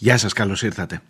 [0.00, 1.00] Γεια σας, καλώς ήρθατε.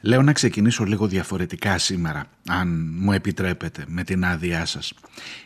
[0.00, 4.92] Λέω να ξεκινήσω λίγο διαφορετικά σήμερα, αν μου επιτρέπετε, με την άδειά σας.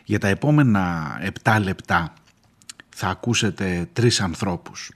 [0.03, 1.07] Για τα επόμενα
[1.43, 2.13] 7 λεπτά
[2.89, 4.91] θα ακούσετε τρεις ανθρώπους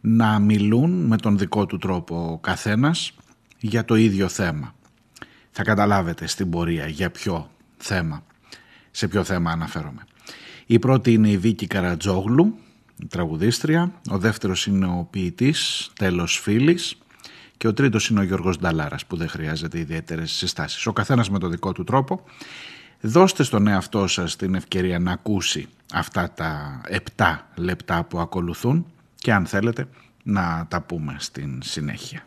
[0.00, 3.12] να μιλούν με τον δικό του τρόπο ο καθένας
[3.58, 4.74] για το ίδιο θέμα.
[5.50, 8.24] Θα καταλάβετε στην πορεία για ποιο θέμα,
[8.90, 10.04] σε ποιο θέμα αναφέρομαι.
[10.66, 12.58] Η πρώτη είναι η Βίκη Καρατζόγλου,
[13.08, 14.00] τραγουδίστρια.
[14.10, 16.98] Ο δεύτερος είναι ο ποιητής, τέλος φίλης
[17.64, 20.86] και ο τρίτος είναι ο Γιώργος Νταλάρας που δεν χρειάζεται ιδιαίτερες συστάσεις.
[20.86, 22.20] Ο καθένας με το δικό του τρόπο.
[23.00, 26.80] Δώστε στον εαυτό σας την ευκαιρία να ακούσει αυτά τα
[27.16, 27.24] 7
[27.54, 29.88] λεπτά που ακολουθούν και αν θέλετε
[30.22, 32.20] να τα πούμε στην συνέχεια.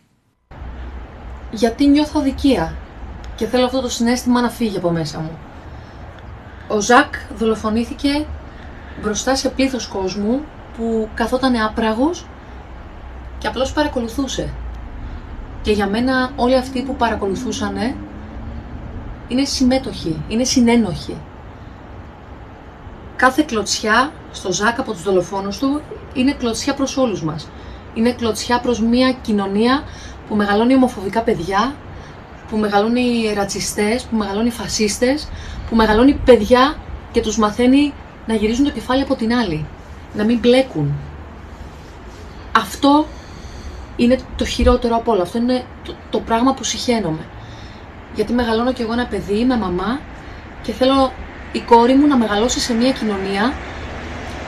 [1.51, 2.75] Γιατί νιώθω αδικία
[3.35, 5.37] και θέλω αυτό το συνέστημα να φύγει από μέσα μου.
[6.67, 8.25] Ο Ζακ δολοφονήθηκε
[9.01, 10.41] μπροστά σε πλήθος κόσμου
[10.77, 12.25] που καθόταν άπραγος
[13.37, 14.53] και απλώς παρακολουθούσε.
[15.67, 17.95] Και για μένα όλοι αυτοί που παρακολουθούσαν
[19.27, 21.17] είναι συμμέτοχοι, είναι συνένοχοι.
[23.15, 25.81] Κάθε κλωτσιά στο Ζάκ από τους δολοφόνους του
[26.13, 27.49] είναι κλωτσιά προς όλους μας.
[27.93, 29.83] Είναι κλωτσιά προς μια κοινωνία
[30.27, 31.75] που μεγαλώνει ομοφοβικά παιδιά,
[32.49, 35.27] που μεγαλώνει ρατσιστές, που μεγαλώνει φασίστες,
[35.69, 36.75] που μεγαλώνει παιδιά
[37.11, 37.93] και τους μαθαίνει
[38.27, 39.65] να γυρίζουν το κεφάλι από την άλλη,
[40.13, 40.93] να μην μπλέκουν.
[42.51, 43.05] Αυτό
[43.97, 45.21] είναι το χειρότερο από όλα.
[45.21, 47.25] Αυτό είναι το, το πράγμα που συχαίνομαι.
[48.15, 49.99] Γιατί μεγαλώνω κι εγώ ένα παιδί με μαμά
[50.61, 51.11] και θέλω
[51.51, 53.53] η κόρη μου να μεγαλώσει σε μια κοινωνία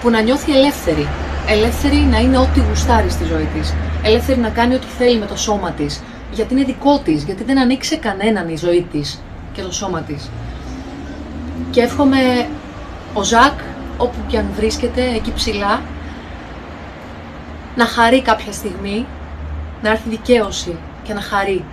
[0.01, 1.07] που να νιώθει ελεύθερη.
[1.47, 3.73] Ελεύθερη να είναι ό,τι γουστάρει στη ζωή της.
[4.03, 6.01] Ελεύθερη να κάνει ό,τι θέλει με το σώμα της.
[6.31, 9.21] Γιατί είναι δικό της, γιατί δεν ανοίξει κανέναν η ζωή της
[9.53, 10.29] και το σώμα της.
[11.71, 12.47] Και εύχομαι
[13.13, 13.59] ο Ζακ,
[13.97, 15.81] όπου και αν βρίσκεται, εκεί ψηλά,
[17.75, 19.05] να χαρεί κάποια στιγμή,
[19.81, 21.63] να έρθει δικαίωση και να χαρεί.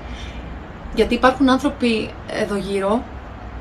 [0.95, 3.03] Γιατί υπάρχουν άνθρωποι εδώ γύρω,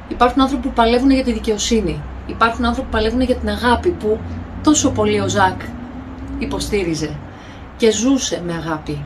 [0.07, 2.01] υπάρχουν άνθρωποι που παλεύουν για τη δικαιοσύνη.
[2.28, 4.19] Υπάρχουν άνθρωποι που παλεύουν για την αγάπη που
[4.63, 5.61] τόσο πολύ ο Ζακ
[6.39, 7.16] υποστήριζε
[7.78, 9.06] και ζούσε με αγάπη.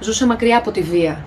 [0.00, 1.24] Ζούσε μακριά από τη βία.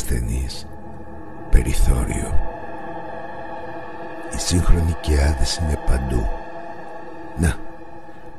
[0.00, 0.66] Ασθενείς
[1.50, 2.34] περιθώριο.
[4.34, 6.26] Η σύγχρονη κεάδες είναι παντού.
[7.40, 7.56] Να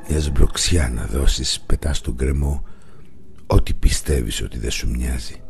[0.08, 2.64] μιας σμπροξιά να δώσεις πετάς στον κρεμό
[3.48, 5.42] ό,τι πιστεύεις ότι δεν σου μοιάζει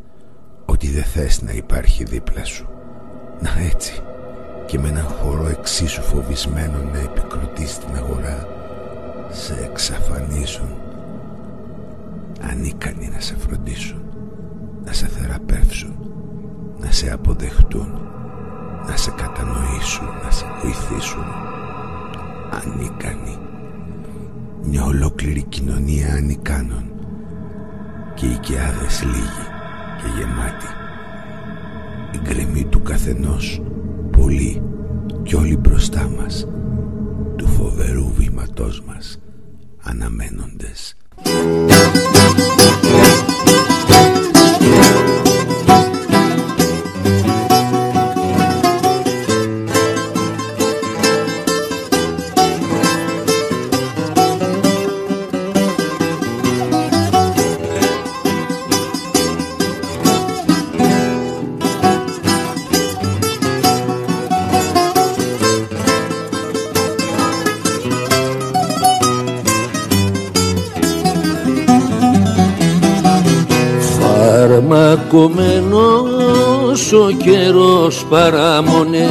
[0.66, 2.70] ότι δεν θες να υπάρχει δίπλα σου.
[3.42, 3.94] Να έτσι
[4.66, 8.48] και με έναν χώρο εξίσου φοβισμένο να επικροτείς στην αγορά
[9.32, 10.76] σε εξαφανίζουν.
[12.42, 14.02] Ανίκανοι να σε φροντίσουν
[14.86, 16.01] να σε θεραπεύσουν
[16.82, 18.02] να σε αποδεχτούν
[18.88, 21.26] να σε κατανοήσουν να σε βοηθήσουν.
[22.52, 23.38] Ανίκανοι.
[24.64, 26.84] Μια ολόκληρη κοινωνία ανικάνων.
[28.14, 29.46] Και οι κεάδες λίγοι
[30.02, 30.68] και γεμάτοι.
[32.12, 33.62] Η γκρεμή του καθενός
[34.12, 34.64] πολύ
[35.24, 36.48] κι όλοι μπροστά μας
[37.36, 39.20] του φοβερού βήματός μας
[39.84, 40.96] αναμένοντες
[75.12, 79.10] Κομμένος ο καιρός παραμονεύει.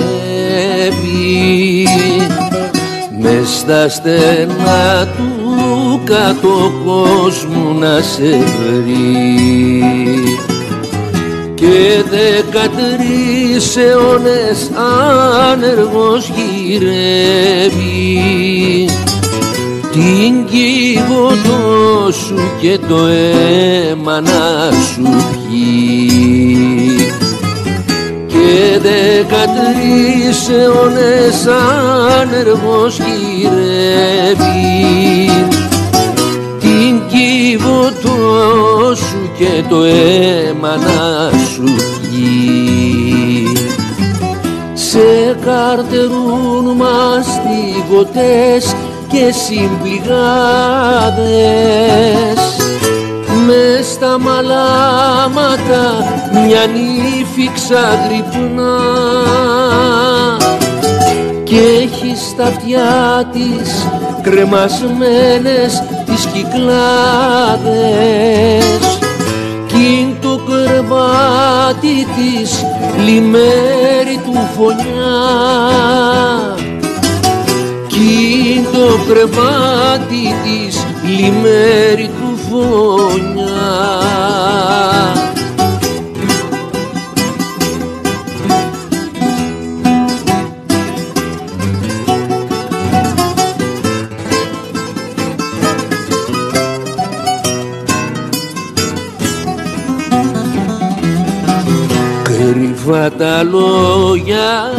[3.20, 9.82] Μες στα στενά του κάτω κόσμου να σε βρει.
[11.55, 14.70] Και δεκατρεις αιώνες
[15.50, 16.31] άνεργος
[16.67, 18.19] γυρεύει.
[19.93, 25.91] Την κύβωτό σου και το αίμα να σου πιει
[29.31, 31.47] τρεις αιώνες
[32.20, 34.41] άνεργος γυρεύει.
[36.61, 41.64] Την κύβωτό σου και το αίμα να σου
[42.02, 43.52] βγει
[44.75, 48.64] σε καρτερούν μαστιγωτές
[49.08, 50.00] και συμπληγάδες.
[53.47, 55.85] Με στα μαλάματα
[56.32, 58.79] μια νύφη ξαγρυπνά.
[61.44, 63.88] Και έχει στα αυτιά της
[64.23, 66.61] κρεμασμένες τις κυκλάδες.
[69.67, 72.64] Κι το κρεβάτι της
[73.05, 75.19] λιμέρι του φωνιά.
[77.87, 83.50] Κι το κρεβάτι της λιμέρι του φωνιά
[102.23, 104.71] Κρυφά τα λόγια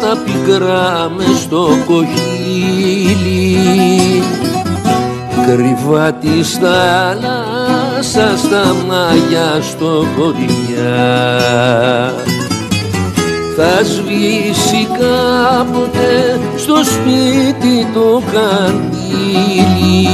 [0.00, 3.54] τα πικρά μες στο κοχύλι.
[5.46, 6.58] Κρυφά της
[8.04, 11.04] θάλασσας στα μάγια στο κοντιά
[13.56, 20.08] θα σβήσει κάποτε στο σπίτι το καντήλι.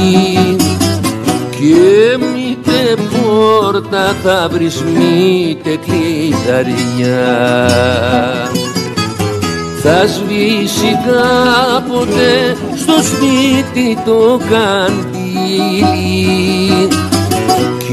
[1.49, 2.79] Και μήτε
[3.11, 7.37] πόρτα θα βρεις μήτε κλειδαριά.
[9.83, 12.29] Θα σβήσει κάποτε
[12.75, 15.11] στο σπίτι το καντήλι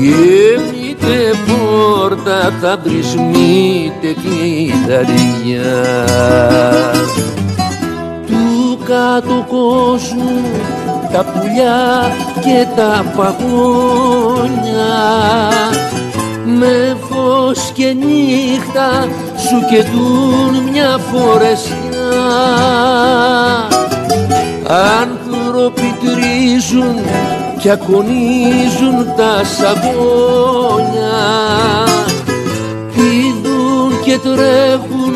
[0.09, 5.85] και μήτε πόρτα θα βρεις μήτε κλειδαριά
[8.27, 10.41] του κάτω κόσμου
[11.13, 14.99] τα πουλιά και τα παγόνια.
[16.59, 21.77] Με φως και νύχτα σου κεντούν μια φορεσιά.
[25.01, 26.97] Άνθρωποι τρίζουν
[27.59, 31.09] και ακονίζουν τα σαγόνια
[32.95, 35.15] πηδούν και τρέχουν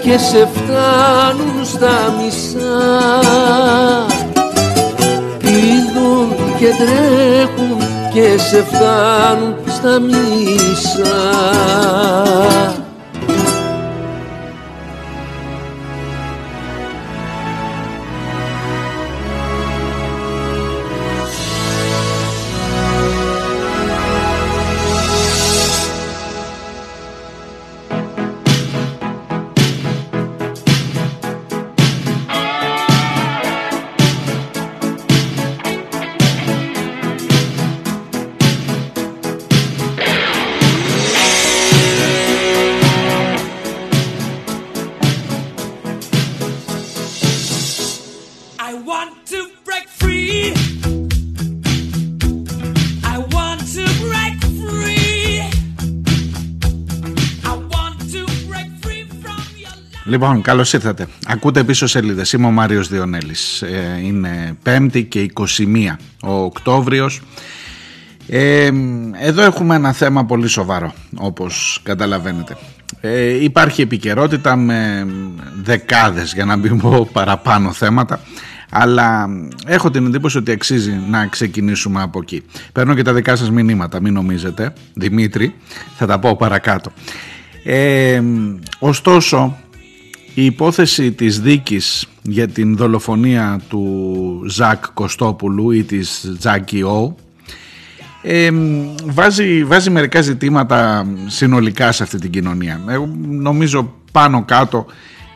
[0.00, 3.18] και σε φτάνουν στα μισά.
[5.38, 6.28] Πηδούν
[6.58, 7.78] και τρέχουν
[8.12, 11.20] και σε φτάνουν στα μισά
[60.10, 61.06] Λοιπόν, καλώς ήρθατε.
[61.26, 62.32] Ακούτε πίσω σελίδες.
[62.32, 63.62] Είμαι ο Μάριος Διονέλης.
[63.62, 67.20] Ε, είναι 5η και 21 ο Οκτώβριος.
[68.28, 68.70] Ε,
[69.20, 72.56] εδώ έχουμε ένα θέμα πολύ σοβαρό, όπως καταλαβαίνετε.
[73.00, 75.06] Ε, υπάρχει επικαιρότητα με
[75.62, 78.20] δεκάδες, για να μην πω παραπάνω θέματα,
[78.70, 79.28] αλλά
[79.66, 82.42] έχω την εντύπωση ότι αξίζει να ξεκινήσουμε από εκεί.
[82.72, 85.54] Παίρνω και τα δικά σας μηνύματα, μην νομίζετε, Δημήτρη,
[85.96, 86.92] θα τα πω παρακάτω.
[87.64, 88.22] Ε,
[88.78, 89.56] ωστόσο,
[90.34, 97.14] η υπόθεση της δίκης για την δολοφονία του Ζακ Κωστόπουλου ή της Τζάκι Ο
[99.04, 102.80] βάζει, βάζει μερικά ζητήματα συνολικά σε αυτή την κοινωνία.
[102.88, 104.86] Εγώ νομίζω πάνω κάτω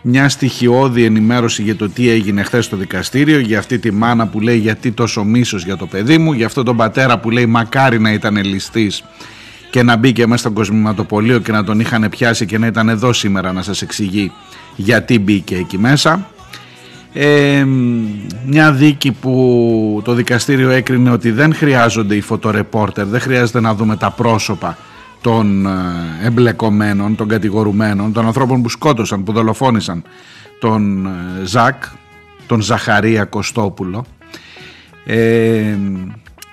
[0.03, 4.41] μια στοιχειώδη ενημέρωση για το τι έγινε χθες στο δικαστήριο, για αυτή τη μάνα που
[4.41, 8.01] λέει γιατί τόσο μίσος για το παιδί μου, για αυτόν τον πατέρα που λέει μακάρι
[8.01, 9.05] να ήταν ληστής
[9.75, 13.13] και να μπήκε μέσα στο κοσμηματοπολείο και να τον είχαν πιάσει και να ήταν εδώ
[13.13, 14.33] σήμερα να σας εξηγεί
[14.77, 16.31] γιατί μπήκε εκεί μέσα.
[17.13, 17.65] Ε,
[18.47, 23.97] μια δίκη που το δικαστήριο έκρινε ότι δεν χρειάζονται οι φωτορεπόρτερ, δεν χρειάζεται να δούμε
[23.97, 24.79] τα πρόσωπα
[25.21, 25.71] των ε,
[26.23, 30.03] εμπλεκομένων, των κατηγορουμένων, των ανθρώπων που σκότωσαν, που δολοφόνησαν
[30.61, 31.11] τον ε,
[31.45, 31.85] Ζακ,
[32.47, 34.05] τον Ζαχαρία Κωστόπουλο.
[35.05, 35.77] Ε,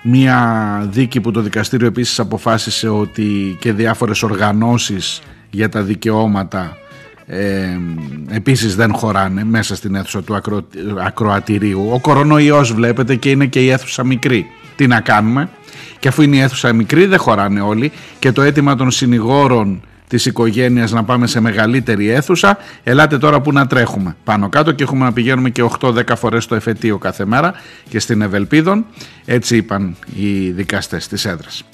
[0.02, 6.76] μια δίκη που το δικαστήριο επίσης αποφάσισε ότι και διάφορες οργανώσεις για τα δικαιώματα
[7.26, 7.78] ε,
[8.30, 10.66] επίσης δεν χωράνε μέσα στην αίθουσα του ακρο,
[11.04, 11.88] ακροατηρίου.
[11.92, 14.46] Ο κορονοϊός βλέπετε και είναι και η αίθουσα μικρή.
[14.76, 15.48] Τι να κάνουμε;
[15.98, 19.82] Και αφού είναι η αίθουσα μικρή δεν χωράνε όλοι και το αίτημα των συνηγόρων
[20.12, 24.82] της οικογένειας να πάμε σε μεγαλύτερη αίθουσα ελάτε τώρα που να τρέχουμε πάνω κάτω και
[24.82, 27.52] έχουμε να πηγαίνουμε και 8-10 φορές το εφετείο κάθε μέρα
[27.88, 28.84] και στην Ευελπίδων
[29.24, 31.64] έτσι είπαν οι δικαστές της έδρας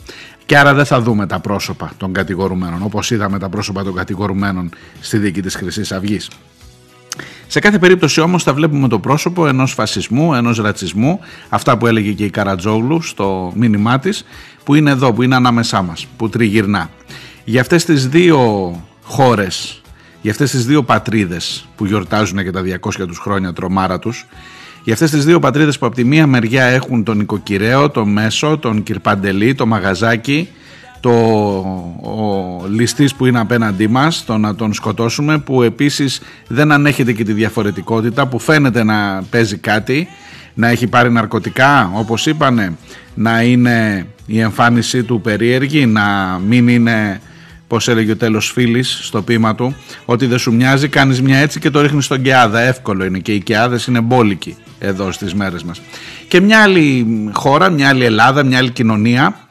[0.46, 4.70] και άρα δεν θα δούμε τα πρόσωπα των κατηγορουμένων όπως είδαμε τα πρόσωπα των κατηγορουμένων
[5.00, 6.28] στη δίκη της χρυσής αυγής.
[7.46, 12.12] Σε κάθε περίπτωση όμως θα βλέπουμε το πρόσωπο ενός φασισμού, ενός ρατσισμού, αυτά που έλεγε
[12.12, 14.24] και η Καρατζόγλου στο μήνυμά της,
[14.64, 16.90] που είναι εδώ, που είναι ανάμεσά μας, που τριγυρνά.
[17.48, 18.40] Για αυτές τις δύο
[19.02, 19.82] χώρες,
[20.22, 24.26] για αυτές τις δύο πατρίδες που γιορτάζουν και τα 200 τους χρόνια τρομάρα τους,
[24.84, 28.58] για αυτές τις δύο πατρίδες που από τη μία μεριά έχουν τον οικοκυρέο, τον Μέσο,
[28.58, 30.48] τον Κυρπαντελή, το Μαγαζάκι,
[31.00, 31.10] το,
[32.02, 37.24] ο ληστής που είναι απέναντί μας, το να τον σκοτώσουμε, που επίσης δεν ανέχεται και
[37.24, 40.08] τη διαφορετικότητα, που φαίνεται να παίζει κάτι,
[40.54, 42.76] να έχει πάρει ναρκωτικά, όπως είπανε,
[43.14, 47.20] να είναι η εμφάνισή του περίεργη, να μην είναι
[47.68, 51.60] Πώς έλεγε ο τέλος φίλης στο πείμα του, ότι δεν σου μοιάζει, κάνεις μια έτσι
[51.60, 52.60] και το ρίχνεις στον Καιάδα.
[52.60, 55.80] Εύκολο είναι και οι Καιάδες είναι μπόλικοι εδώ στις μέρες μας.
[56.28, 59.48] Και μια άλλη χώρα, μια άλλη Ελλάδα, μια άλλη κοινωνία,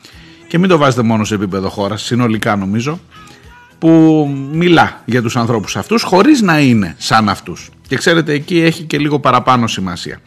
[0.47, 3.00] και μην το βάζετε μόνο σε επίπεδο χώρας, συνολικά νομίζω,
[3.79, 7.69] που μιλά για τους ανθρώπους αυτούς χωρίς να είναι σαν αυτούς.
[7.88, 10.19] Και ξέρετε, εκεί έχει και λίγο παραπάνω σημασία.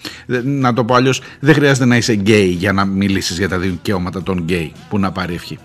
[0.44, 4.22] Να το πω αλλιώς, δεν χρειάζεται να είσαι γκέι για να μιλήσεις για τα δικαιώματα
[4.22, 5.58] των γκέι που να πάρει ευχή.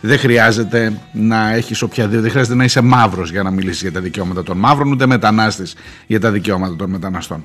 [0.00, 4.00] Δεν χρειάζεται να έχεις οποιαδήποτε, δεν χρειάζεται να είσαι μαύρος για να μιλήσεις για τα
[4.00, 5.74] δικαιώματα των μαύρων, ούτε μετανάστης
[6.06, 7.44] για τα δικαιώματα των μεταναστών.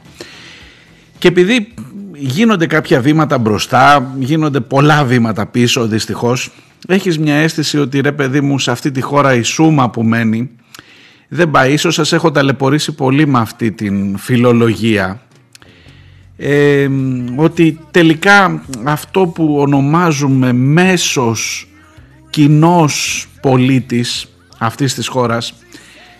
[1.17, 1.73] Και επειδή
[2.13, 6.51] γίνονται κάποια βήματα μπροστά, γίνονται πολλά βήματα πίσω δυστυχώς,
[6.87, 10.49] έχεις μια αίσθηση ότι ρε παιδί μου σε αυτή τη χώρα η σούμα που μένει
[11.27, 11.73] δεν πάει.
[11.73, 15.21] Ίσως σας έχω ταλαιπωρήσει πολύ με αυτή την φιλολογία.
[16.37, 16.89] Ε,
[17.35, 21.67] ότι τελικά αυτό που ονομάζουμε μέσος
[22.29, 25.53] κοινός πολίτης αυτής της χώρας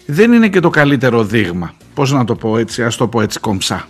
[0.06, 1.74] δεν είναι και το καλύτερο δείγμα.
[1.94, 3.88] Πώς να το πω έτσι, ας το πω έτσι κομψά.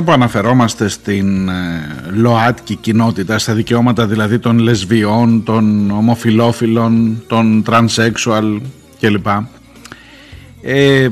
[0.00, 7.62] Μια που αναφερόμαστε στην ε, ΛΟΑΤΚΙ κοινότητα, στα δικαιώματα δηλαδή των λεσβιών, των ομοφιλόφιλων, των
[7.62, 8.60] τρανσέξουαλ
[9.00, 9.26] κλπ.
[10.62, 11.08] Ε,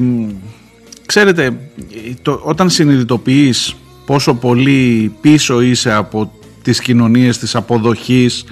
[1.07, 1.59] ξέρετε,
[2.23, 3.75] το, όταν συνειδητοποιείς
[4.07, 8.45] πόσο πολύ πίσω είσαι από τις κοινωνίες της αποδοχής,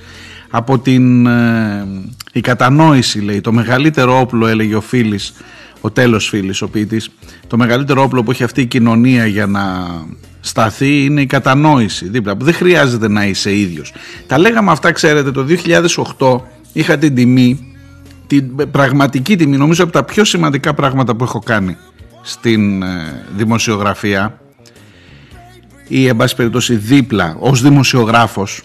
[0.50, 1.87] από την ε,
[2.33, 5.33] η κατανόηση λέει, το μεγαλύτερο όπλο έλεγε ο Φίλης
[5.80, 7.11] ο τέλος φίλης ο ποιητής.
[7.47, 9.62] Το μεγαλύτερο όπλο που έχει αυτή η κοινωνία για να
[10.40, 13.92] σταθεί είναι η κατανόηση δίπλα δεν χρειάζεται να είσαι ίδιος.
[14.26, 15.47] Τα λέγαμε αυτά ξέρετε το
[16.18, 16.40] 2008
[16.73, 17.76] είχα την τιμή
[18.26, 21.76] την πραγματική τιμή νομίζω από τα πιο σημαντικά πράγματα που έχω κάνει
[22.23, 24.40] στην ε, δημοσιογραφία.
[25.88, 28.62] Ή εν πάση περιπτώσει δίπλα ως δημοσιογράφος.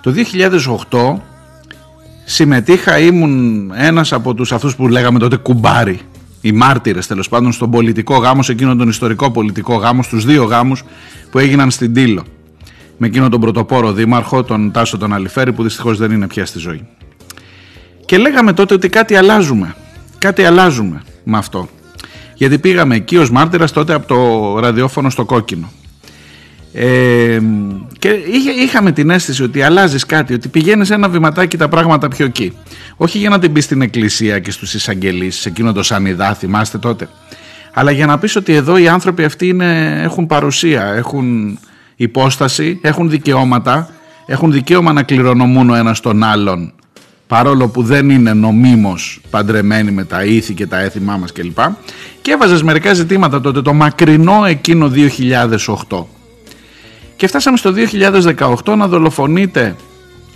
[0.00, 0.14] Το
[0.90, 1.20] 2008
[2.28, 6.00] συμμετείχα, ήμουν ένας από τους αυτούς που λέγαμε τότε κουμπάρι,
[6.40, 10.44] οι μάρτυρες τέλος πάντων στον πολιτικό γάμο, σε εκείνον τον ιστορικό πολιτικό γάμο, στους δύο
[10.44, 10.84] γάμους
[11.30, 12.24] που έγιναν στην Τήλο.
[12.96, 16.58] Με εκείνον τον πρωτοπόρο δήμαρχο, τον Τάσο τον Αλιφέρη, που δυστυχώς δεν είναι πια στη
[16.58, 16.86] ζωή.
[18.04, 19.74] Και λέγαμε τότε ότι κάτι αλλάζουμε.
[20.18, 21.68] Κάτι αλλάζουμε με αυτό.
[22.34, 25.70] Γιατί πήγαμε εκεί ως μάρτυρας τότε από το ραδιόφωνο στο κόκκινο.
[26.72, 27.38] Ε,
[27.98, 28.08] και
[28.64, 32.52] είχαμε την αίσθηση ότι αλλάζεις κάτι, ότι πηγαίνεις ένα βηματάκι τα πράγματα πιο εκεί.
[32.96, 36.78] Όχι για να την πεις στην εκκλησία και στους εισαγγελείς, σε εκείνο το σανιδά, θυμάστε
[36.78, 37.08] τότε.
[37.72, 41.58] Αλλά για να πεις ότι εδώ οι άνθρωποι αυτοί είναι, έχουν παρουσία, έχουν
[41.96, 43.88] υπόσταση, έχουν δικαιώματα,
[44.26, 46.72] έχουν δικαίωμα να κληρονομούν ο ένας τον άλλον
[47.26, 51.58] παρόλο που δεν είναι νομίμως παντρεμένοι με τα ήθη και τα έθιμά μας κλπ.
[52.22, 54.90] Και έβαζες μερικά ζητήματα τότε, το μακρινό εκείνο
[55.88, 56.15] 2008.
[57.16, 57.72] Και φτάσαμε στο
[58.64, 59.76] 2018 να δολοφονείται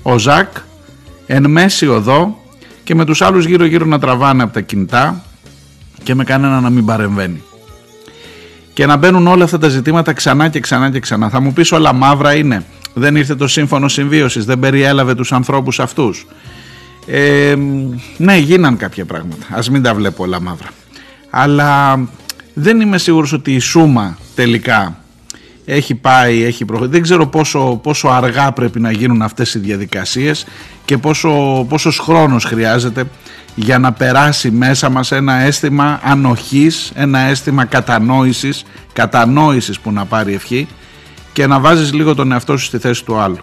[0.03, 0.49] ο Ζακ
[1.27, 2.39] εν μέση οδό
[2.85, 5.25] και με τους άλλους γύρω γύρω να τραβάνε από τα κινητά
[6.03, 7.43] και με κανένα να μην παρεμβαίνει.
[8.73, 11.29] Και να μπαίνουν όλα αυτά τα ζητήματα ξανά και ξανά και ξανά.
[11.29, 12.65] Θα μου πεις όλα μαύρα είναι.
[12.95, 16.27] Δεν ήρθε το σύμφωνο συμβίωσης, δεν περιέλαβε τους ανθρώπους αυτούς.
[17.07, 17.55] Ε,
[18.17, 19.47] ναι, γίναν κάποια πράγματα.
[19.51, 20.69] Ας μην τα βλέπω όλα μαύρα.
[21.31, 22.01] Αλλά
[22.55, 25.00] δεν είμαι σίγουρος ότι η Σούμα τελικά
[25.71, 26.95] έχει πάει, έχει προχωρήσει.
[26.95, 30.47] Δεν ξέρω πόσο, πόσο αργά πρέπει να γίνουν αυτές οι διαδικασίες
[30.85, 33.05] και πόσο, πόσος χρόνος χρειάζεται
[33.55, 40.35] για να περάσει μέσα μας ένα αίσθημα ανοχής, ένα αίσθημα κατανόησης, κατανόησης που να πάρει
[40.35, 40.69] ευχή
[41.33, 43.39] και να βάζεις λίγο τον εαυτό σου στη θέση του άλλου.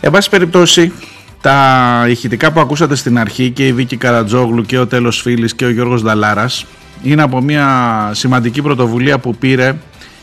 [0.00, 0.92] Εν πάση περιπτώσει,
[1.40, 5.64] τα ηχητικά που ακούσατε στην αρχή και η Βίκη Καρατζόγλου και ο Τέλος Φίλης και
[5.64, 6.66] ο Γιώργος Δαλάρας
[7.02, 9.76] είναι από μια σημαντική πρωτοβουλία που πήρε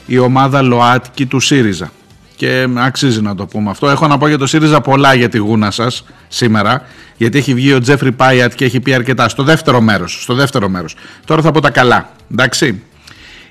[0.10, 1.92] η ομάδα ΛΟΑΤΚΙ του ΣΥΡΙΖΑ
[2.36, 3.90] και αξίζει να το πούμε αυτό.
[3.90, 6.82] Έχω να πω για το ΣΥΡΙΖΑ πολλά για τη γούνα σας σήμερα,
[7.18, 9.30] γιατί έχει βγει ο Τζέφρι Πάιατ και έχει πει αρκετά.
[9.30, 10.22] Στο δεύτερο μέρος.
[10.22, 10.96] Στο δεύτερο μέρος.
[11.26, 12.10] Τώρα θα πω τα καλά.
[12.32, 12.82] Εντάξει.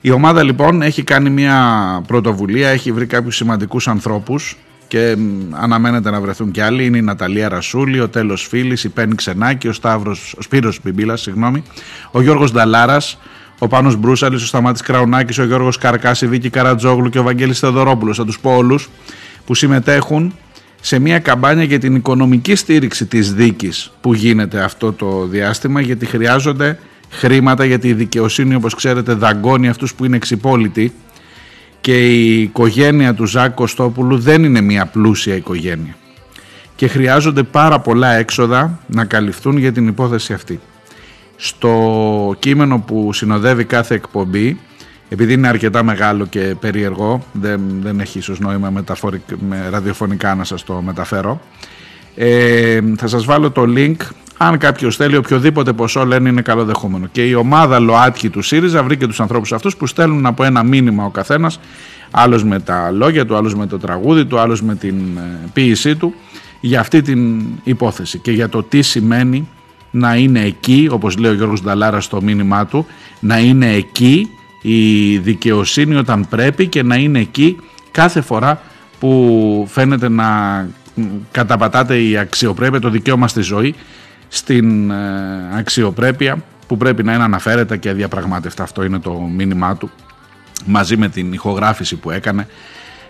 [0.01, 1.59] Η ομάδα λοιπόν έχει κάνει μια
[2.07, 4.57] πρωτοβουλία, έχει βρει κάποιους σημαντικούς ανθρώπους
[4.89, 5.17] και
[5.51, 6.85] αναμένεται να βρεθούν κι άλλοι.
[6.85, 11.21] Είναι η Ναταλία Ρασούλη, ο Τέλος Φίλης, η Πέννη Ξενάκη, ο, Σταύρος, ο Σπύρος Μπιμπίλας,
[11.21, 11.63] συγγνώμη,
[12.11, 13.19] ο Γιώργος Νταλάρας,
[13.59, 17.59] ο Πάνος Μπρούσαλης, ο Σταμάτης Κραουνάκης, ο Γιώργος Καρκάς, η Βίκη Καρατζόγλου και ο Βαγγέλης
[17.59, 18.17] Θεοδωρόπουλος.
[18.17, 18.89] Θα τους πω όλους
[19.47, 20.35] που συμμετέχουν
[20.81, 26.07] σε μια καμπάνια για την οικονομική στήριξη της δίκης που γίνεται αυτό το διάστημα γιατί
[26.07, 26.79] χρειάζονται
[27.11, 30.93] χρήματα γιατί η δικαιοσύνη όπως ξέρετε δαγκώνει αυτούς που είναι εξυπόλοιτοι
[31.81, 35.97] και η οικογένεια του Ζάκ Κωστόπουλου δεν είναι μια πλούσια οικογένεια
[36.77, 40.61] και χρειάζονται πάρα πολλά έξοδα να καλυφθούν για την υπόθεση αυτή
[41.41, 44.59] στο κείμενο που συνοδεύει κάθε εκπομπή
[45.09, 48.71] επειδή είναι αρκετά μεγάλο και περίεργο δεν, δεν έχει ίσως νόημα
[49.49, 51.41] με ραδιοφωνικά να σας το μεταφέρω
[52.21, 53.97] ε, θα σας βάλω το link.
[54.37, 57.09] Αν κάποιος θέλει οποιοδήποτε ποσό λένε είναι καλοδεχούμενο.
[57.13, 61.05] Και η ομάδα ΛΟΑΤΚΙ του ΣΥΡΙΖΑ βρήκε τους ανθρώπους αυτούς που στέλνουν από ένα μήνυμα
[61.05, 61.61] ο καθένας
[62.11, 65.97] άλλος με τα λόγια του, άλλος με το τραγούδι του, άλλος με την ε, ποίησή
[65.97, 66.15] του
[66.61, 69.49] για αυτή την υπόθεση και για το τι σημαίνει
[69.91, 72.87] να είναι εκεί, όπως λέει ο Γιώργος Νταλάρα στο μήνυμά του,
[73.21, 74.31] να είναι εκεί
[74.63, 77.57] η δικαιοσύνη όταν πρέπει και να είναι εκεί
[77.91, 78.61] κάθε φορά
[78.99, 80.27] που φαίνεται να
[81.31, 83.75] καταπατάτε η αξιοπρέπεια, το δικαίωμα στη ζωή,
[84.29, 84.97] στην ε,
[85.59, 88.63] αξιοπρέπεια που πρέπει να είναι αναφέρετα και αδιαπραγμάτευτα.
[88.63, 89.91] Αυτό είναι το μήνυμά του
[90.67, 92.47] μαζί με την ηχογράφηση που έκανε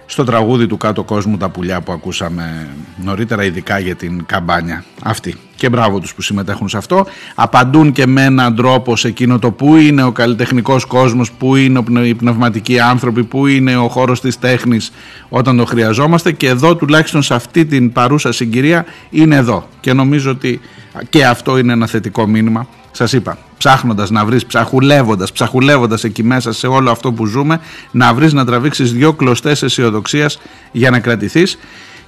[0.06, 2.68] στο τραγούδι του κάτω κόσμου τα πουλιά που ακούσαμε
[3.02, 5.36] νωρίτερα ειδικά για την καμπάνια αυτή.
[5.58, 7.06] Και μπράβο τους που συμμετέχουν σε αυτό.
[7.34, 11.82] Απαντούν και με έναν τρόπο σε εκείνο το που είναι ο καλλιτεχνικός κόσμος, που είναι
[12.02, 14.92] οι πνευματικοί άνθρωποι, που είναι ο χώρος της τέχνης
[15.28, 19.68] όταν το χρειαζόμαστε και εδώ τουλάχιστον σε αυτή την παρούσα συγκυρία είναι εδώ.
[19.80, 20.60] Και νομίζω ότι
[21.08, 22.68] και αυτό είναι ένα θετικό μήνυμα.
[22.90, 28.14] Σας είπα, ψάχνοντας να βρεις, ψαχουλεύοντας, ψαχουλεύοντας εκεί μέσα σε όλο αυτό που ζούμε, να
[28.14, 30.38] βρεις να τραβήξεις δύο κλωστές αισιοδοξίας
[30.72, 31.58] για να κρατηθείς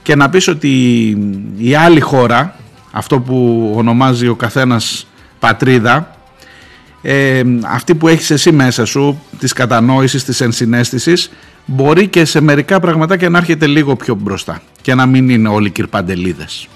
[0.02, 0.68] και να πεις ότι
[1.56, 2.54] η άλλη χώρα,
[2.90, 5.06] αυτό που ονομάζει ο καθένας
[5.38, 6.14] πατρίδα,
[7.02, 11.30] ε, αυτή που έχεις εσύ μέσα σου, της κατανόησης, της ενσυναίσθησης,
[11.64, 15.70] μπορεί και σε μερικά πραγματάκια να έρχεται λίγο πιο μπροστά και να μην είναι όλοι
[15.70, 16.68] κυρπαντελίδες.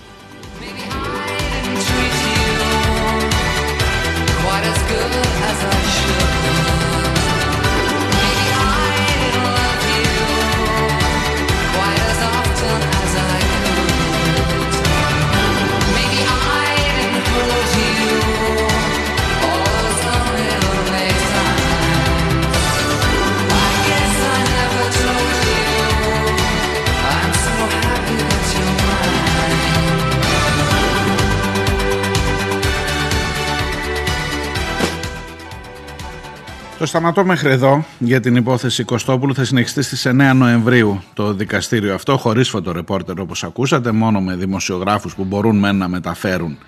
[36.84, 39.34] Το σταματώ μέχρι εδώ για την υπόθεση Κωστόπουλου.
[39.34, 45.14] Θα συνεχιστεί στις 9 Νοεμβρίου το δικαστήριο αυτό, χωρίς φωτορεπόρτερ όπως ακούσατε, μόνο με δημοσιογράφους
[45.14, 46.58] που μπορούν με να μεταφέρουν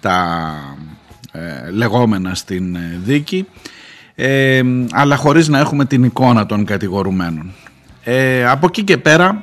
[0.00, 0.46] τα
[1.32, 3.46] ε, λεγόμενα στην ε, δίκη,
[4.14, 7.52] ε, αλλά χωρίς να έχουμε την εικόνα των κατηγορουμένων.
[8.04, 9.42] Ε, από εκεί και πέρα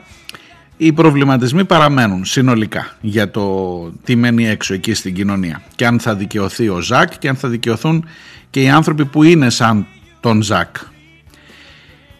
[0.77, 6.15] οι προβληματισμοί παραμένουν συνολικά για το τι μένει έξω εκεί στην κοινωνία και αν θα
[6.15, 8.05] δικαιωθεί ο Ζακ και αν θα δικαιωθούν
[8.49, 9.87] και οι άνθρωποι που είναι σαν
[10.23, 10.75] τον Ζακ.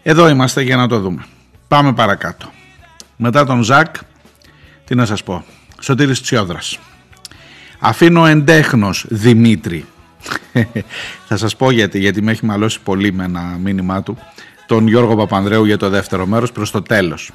[0.03, 1.25] Εδώ είμαστε για να το δούμε.
[1.67, 2.51] Πάμε παρακάτω.
[3.15, 3.95] Μετά τον Ζακ,
[4.85, 5.45] τι να σας πω,
[5.79, 6.79] Σωτήρης Τσιόδρας.
[7.79, 9.85] Αφήνω εντέχνος Δημήτρη.
[11.27, 14.17] Θα σας πω γιατί, γιατί με έχει μαλώσει πολύ με ένα μήνυμά του
[14.67, 17.31] τον Γιώργο Παπανδρέου για το δεύτερο μέρος προς το τέλος.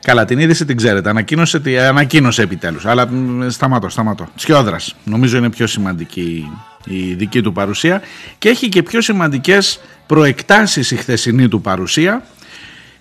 [0.00, 1.08] Καλά, την είδηση την ξέρετε.
[1.08, 2.86] Ανακοίνωσε, ανακοίνωσε επιτέλους.
[2.86, 3.08] Αλλά
[3.48, 4.28] σταματώ, σταματώ.
[4.36, 4.96] Τσιόδρας.
[5.04, 6.46] Νομίζω είναι πιο σημαντική
[6.86, 8.02] η δική του παρουσία
[8.38, 12.26] και έχει και πιο σημαντικές προεκτάσεις η χθεσινή του παρουσία.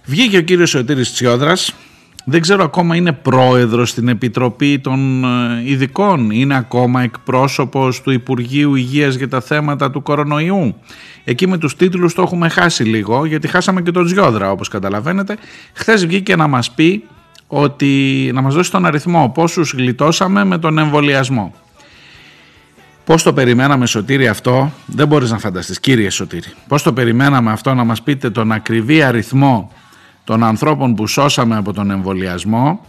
[0.05, 1.73] Βγήκε ο κύριος Σωτήρης Τσιόδρας
[2.25, 8.75] δεν ξέρω ακόμα είναι πρόεδρος στην Επιτροπή των ε, Ειδικών, είναι ακόμα εκπρόσωπος του Υπουργείου
[8.75, 10.75] Υγείας για τα θέματα του κορονοϊού.
[11.23, 15.37] Εκεί με τους τίτλους το έχουμε χάσει λίγο γιατί χάσαμε και τον Τζιόδρα όπως καταλαβαίνετε.
[15.73, 17.03] Χθες βγήκε να μας πει
[17.47, 21.53] ότι να μας δώσει τον αριθμό πόσους γλιτώσαμε με τον εμβολιασμό.
[23.05, 26.53] Πώς το περιμέναμε Σωτήρη αυτό δεν μπορείς να φανταστείς κύριε Σωτήρη.
[26.67, 29.71] Πώς το περιμέναμε αυτό να μας πείτε τον ακριβή αριθμό
[30.23, 32.85] των ανθρώπων που σώσαμε από τον εμβολιασμό,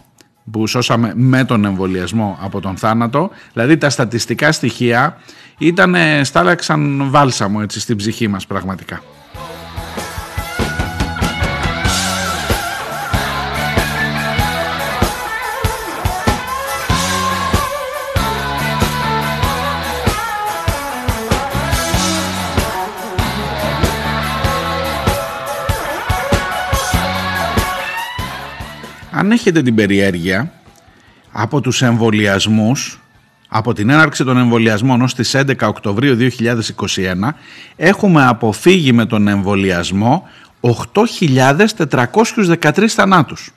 [0.51, 5.17] που σώσαμε με τον εμβολιασμό από τον θάνατο, δηλαδή τα στατιστικά στοιχεία
[5.57, 9.01] ήταν στάλαξαν βάλσαμο έτσι στην ψυχή μας πραγματικά.
[29.25, 30.51] Αν έχετε την περιέργεια
[31.31, 32.99] από τους εμβολιασμούς,
[33.47, 37.35] από την έναρξη των εμβολιασμών ως τις 11 Οκτωβρίου 2021
[37.75, 40.27] έχουμε αποφύγει με τον εμβολιασμό
[40.93, 43.51] 8.413 θανάτους.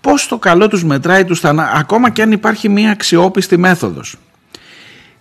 [0.00, 4.16] Πώς το καλό τους μετράει τους θανάτους, ακόμα και αν υπάρχει μια αξιόπιστη μέθοδος.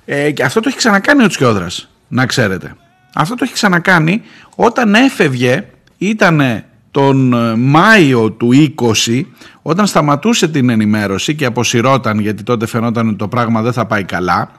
[0.06, 2.76] Ε, και αυτό το έχει ξανακάνει ο Τσιόδρας, να ξέρετε.
[3.14, 4.22] Αυτό το έχει ξανακάνει
[4.56, 5.66] όταν έφευγε,
[5.98, 6.66] ήταν
[6.98, 8.74] τον ε, Μάιο του
[9.06, 9.22] 20
[9.62, 14.04] όταν σταματούσε την ενημέρωση και αποσυρώταν γιατί τότε φαινόταν ότι το πράγμα δεν θα πάει
[14.04, 14.52] καλά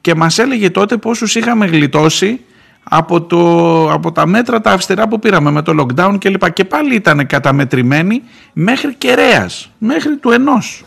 [0.00, 2.40] και μας έλεγε τότε πόσους είχαμε γλιτώσει
[2.82, 6.64] από, το, από τα μέτρα τα αυστηρά που πήραμε με το lockdown και λοιπά και
[6.64, 10.84] πάλι ήταν καταμετρημένοι μέχρι κεραίας, μέχρι του ενός.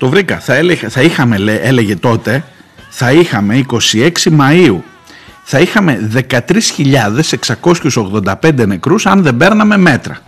[0.00, 0.38] Το βρήκα.
[0.38, 2.44] Θα, έλεγε, θα είχαμε, έλεγε τότε,
[2.88, 4.78] θα είχαμε 26 Μαΐου,
[5.42, 10.18] θα είχαμε 13.685 νεκρούς αν δεν παίρναμε μέτρα.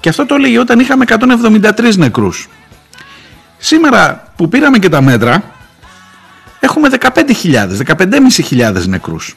[0.00, 2.48] Και αυτό το έλεγε όταν είχαμε 173 νεκρούς.
[3.58, 5.42] Σήμερα που πήραμε και τα μέτρα,
[6.60, 7.10] έχουμε 15.000,
[7.86, 9.36] 15.500 νεκρούς.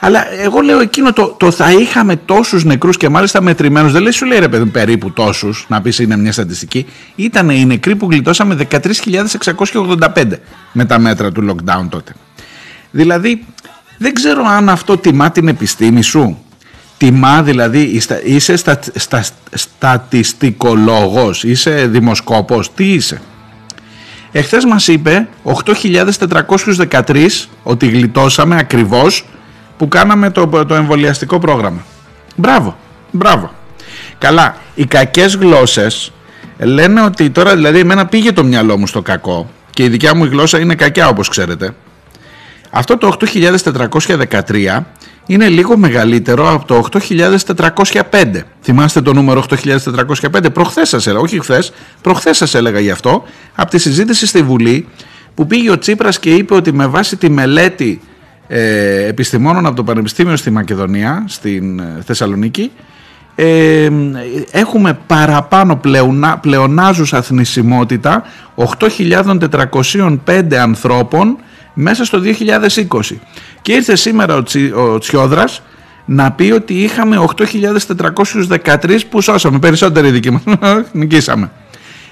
[0.00, 3.92] Αλλά εγώ λέω εκείνο το, το θα είχαμε τόσους νεκρούς και μάλιστα μετρημένους.
[3.92, 6.86] Δεν λέει σου λέει ρε παιδί περίπου τόσους, να πεις είναι μια στατιστική.
[7.14, 10.24] Ήταν οι νεκροί που γλιτώσαμε 13.685
[10.72, 12.12] με τα μέτρα του lockdown τότε.
[12.90, 13.44] Δηλαδή
[13.98, 16.38] δεν ξέρω αν αυτό τιμά την επιστήμη σου.
[16.96, 23.20] Τιμά δηλαδή, είσαι στα, στα, στατιστικολόγος, είσαι δημοσκόπος, τι είσαι.
[24.32, 25.28] Εχθές μας είπε
[25.64, 27.28] 8.413
[27.62, 29.24] ότι γλιτώσαμε ακριβώς
[29.80, 31.84] που κάναμε το, το εμβολιαστικό πρόγραμμα.
[32.36, 32.76] Μπράβο,
[33.10, 33.50] μπράβο.
[34.18, 36.12] Καλά, οι κακές γλώσσες
[36.58, 40.24] λένε ότι τώρα δηλαδή εμένα πήγε το μυαλό μου στο κακό και η δικιά μου
[40.24, 41.74] γλώσσα είναι κακιά όπως ξέρετε.
[42.70, 44.78] Αυτό το 8.413
[45.26, 48.40] είναι λίγο μεγαλύτερο από το 8.405.
[48.62, 50.52] Θυμάστε το νούμερο 8.405.
[50.52, 54.88] Προχθές σας έλεγα, όχι χθες, προχθές σας έλεγα γι' αυτό, από τη συζήτηση στη Βουλή
[55.34, 58.00] που πήγε ο Τσίπρας και είπε ότι με βάση τη μελέτη
[58.52, 62.70] ε, επιστημόνων από το Πανεπιστήμιο στη Μακεδονία, στην ε, Θεσσαλονίκη,
[63.34, 63.90] ε,
[64.50, 68.22] έχουμε παραπάνω πλεονα, πλεονάζουσα θνησιμότητα
[68.78, 71.36] 8.405 ανθρώπων
[71.74, 73.16] μέσα στο 2020.
[73.62, 75.62] Και ήρθε σήμερα ο, Τσι, ο Τσιόδρας
[76.04, 79.58] να πει ότι είχαμε 8.413 που σώσαμε.
[79.58, 80.42] Περισσότεροι δικοί μας.
[80.92, 81.50] Νικήσαμε.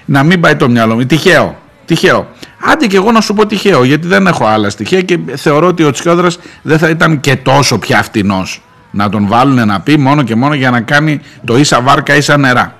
[0.05, 1.05] Να μην πάει το μυαλό μου.
[1.05, 1.57] Τυχαίο.
[1.89, 2.27] Τυχαίο.
[2.71, 5.83] Άντε και εγώ να σου πω τυχαίο, γιατί δεν έχω άλλα στοιχεία και θεωρώ ότι
[5.83, 10.23] ο Τσιόδρας δεν θα ήταν και τόσο πια φτηνός να τον βάλουν να πει μόνο
[10.23, 12.75] και μόνο για να κάνει το ίσα βάρκα ίσα νερά.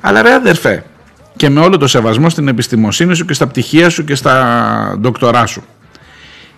[0.00, 0.84] Αλλά ρε αδερφέ,
[1.36, 5.46] και με όλο το σεβασμό στην επιστημοσύνη σου και στα πτυχία σου και στα ντοκτορά
[5.46, 5.62] σου.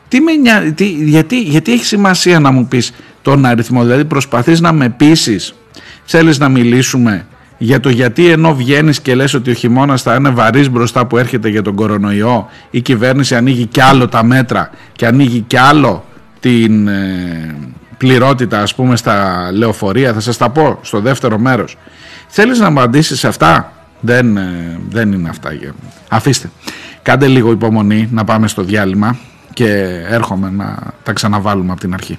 [0.09, 0.33] Τι με
[0.71, 5.55] τι, γιατί, γιατί έχει σημασία να μου πεις τον αριθμό, δηλαδή προσπαθείς να με πείσεις,
[6.05, 7.27] θέλεις να μιλήσουμε
[7.59, 11.19] για το γιατί ενώ βγαίνεις και λες ότι ο χειμώνας θα είναι βαρύς μπροστά που
[11.19, 16.05] έρχεται για τον κορονοϊό η κυβέρνηση ανοίγει κι άλλο τα μέτρα και ανοίγει κι άλλο
[16.41, 17.55] την ε,
[17.97, 20.13] πληρότητα ας πούμε στα λεωφορεία.
[20.13, 21.77] Θα σας τα πω στο δεύτερο μέρος.
[22.29, 25.51] Θέλεις να απαντήσεις σε αυτά; Δεν, ε, δεν είναι αυτά
[26.09, 26.51] αφήστε.
[27.03, 29.17] Κάντε λίγο υπομονή να πάμε στο διάλειμμα
[29.53, 29.67] και
[30.09, 32.19] έρχομαι να τα ξαναβάλουμε από την αρχή.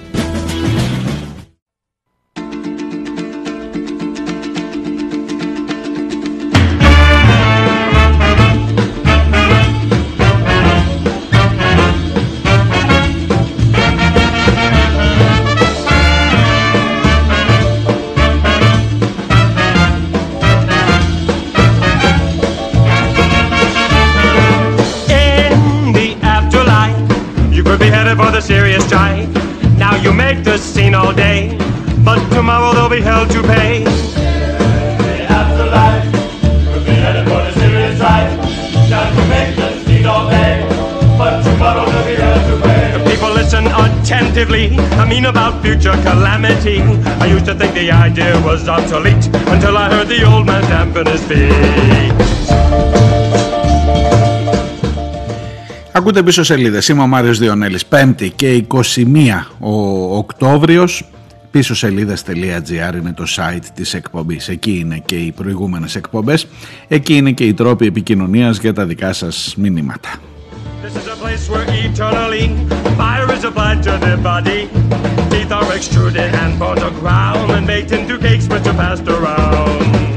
[48.51, 52.13] was obsolete until I heard the old man dampen his feet.
[55.93, 61.09] Ακούτε πίσω σελίδες, είμαι ο Μάριος Διονέλης, 5η και 21 ο Οκτώβριος,
[61.51, 66.47] πίσω σελίδες.gr είναι το site της εκπομπής, εκεί είναι και οι προηγούμενες εκπομπές,
[66.87, 70.09] εκεί είναι και οι τρόποι επικοινωνίας για τα δικά σας μηνύματα.
[70.81, 72.47] This is a place where eternally
[72.97, 74.67] fire is applied to the body.
[75.29, 80.10] Teeth are extruded and bones are ground and baked into cakes which are passed around.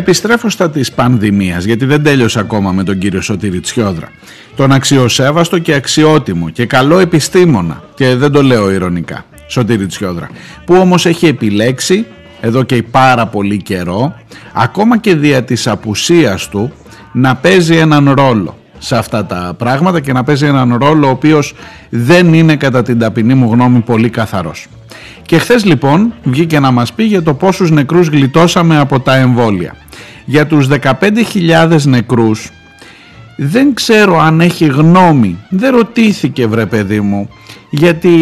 [0.00, 4.08] Επιστρέφω στα της πανδημίας γιατί δεν τέλειωσα ακόμα με τον κύριο Σωτήρη Τσιόδρα.
[4.56, 10.30] Τον αξιοσέβαστο και αξιότιμο και καλό επιστήμονα και δεν το λέω ηρωνικά Σωτήρη Τσιόδρα
[10.64, 12.06] που όμως έχει επιλέξει
[12.40, 14.14] εδώ και πάρα πολύ καιρό
[14.52, 16.72] ακόμα και δια της απουσίας του
[17.12, 21.54] να παίζει έναν ρόλο σε αυτά τα πράγματα και να παίζει έναν ρόλο ο οποίος
[21.88, 24.66] δεν είναι κατά την ταπεινή μου γνώμη πολύ καθαρός.
[25.22, 29.74] Και χθες λοιπόν βγήκε να μας πει για το πόσους νεκρούς γλιτώσαμε από τα εμβόλια.
[30.30, 32.50] Για τους 15.000 νεκρούς
[33.36, 37.28] δεν ξέρω αν έχει γνώμη, δεν ρωτήθηκε βρε παιδί μου.
[37.70, 38.16] Γιατί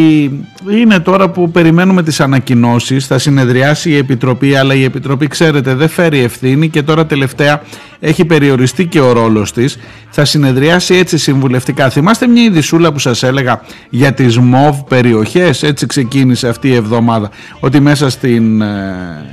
[0.71, 5.89] είναι τώρα που περιμένουμε τις ανακοινώσεις, θα συνεδριάσει η Επιτροπή, αλλά η Επιτροπή ξέρετε δεν
[5.89, 7.63] φέρει ευθύνη και τώρα τελευταία
[8.01, 9.79] έχει περιοριστεί και ο ρόλος της,
[10.11, 11.91] θα συνεδριάσει έτσι συμβουλευτικά.
[11.91, 17.31] Θυμάστε μια ειδισούλα που σας έλεγα για τις ΜΟΒ περιοχές, έτσι ξεκίνησε αυτή η εβδομάδα,
[17.61, 18.67] ότι μέσα στην ε,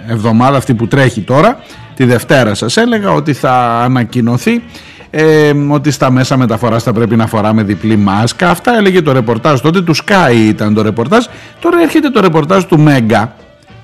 [0.07, 1.59] εβδομάδα αυτή που τρέχει τώρα,
[1.95, 4.61] τη Δευτέρα σας έλεγα ότι θα ανακοινωθεί
[5.09, 8.49] ε, ότι στα μέσα μεταφοράς θα πρέπει να φοράμε διπλή μάσκα.
[8.49, 11.25] Αυτά έλεγε το ρεπορτάζ τότε, του Sky ήταν το ρεπορτάζ.
[11.59, 13.35] Τώρα έρχεται το ρεπορτάζ του Μέγκα,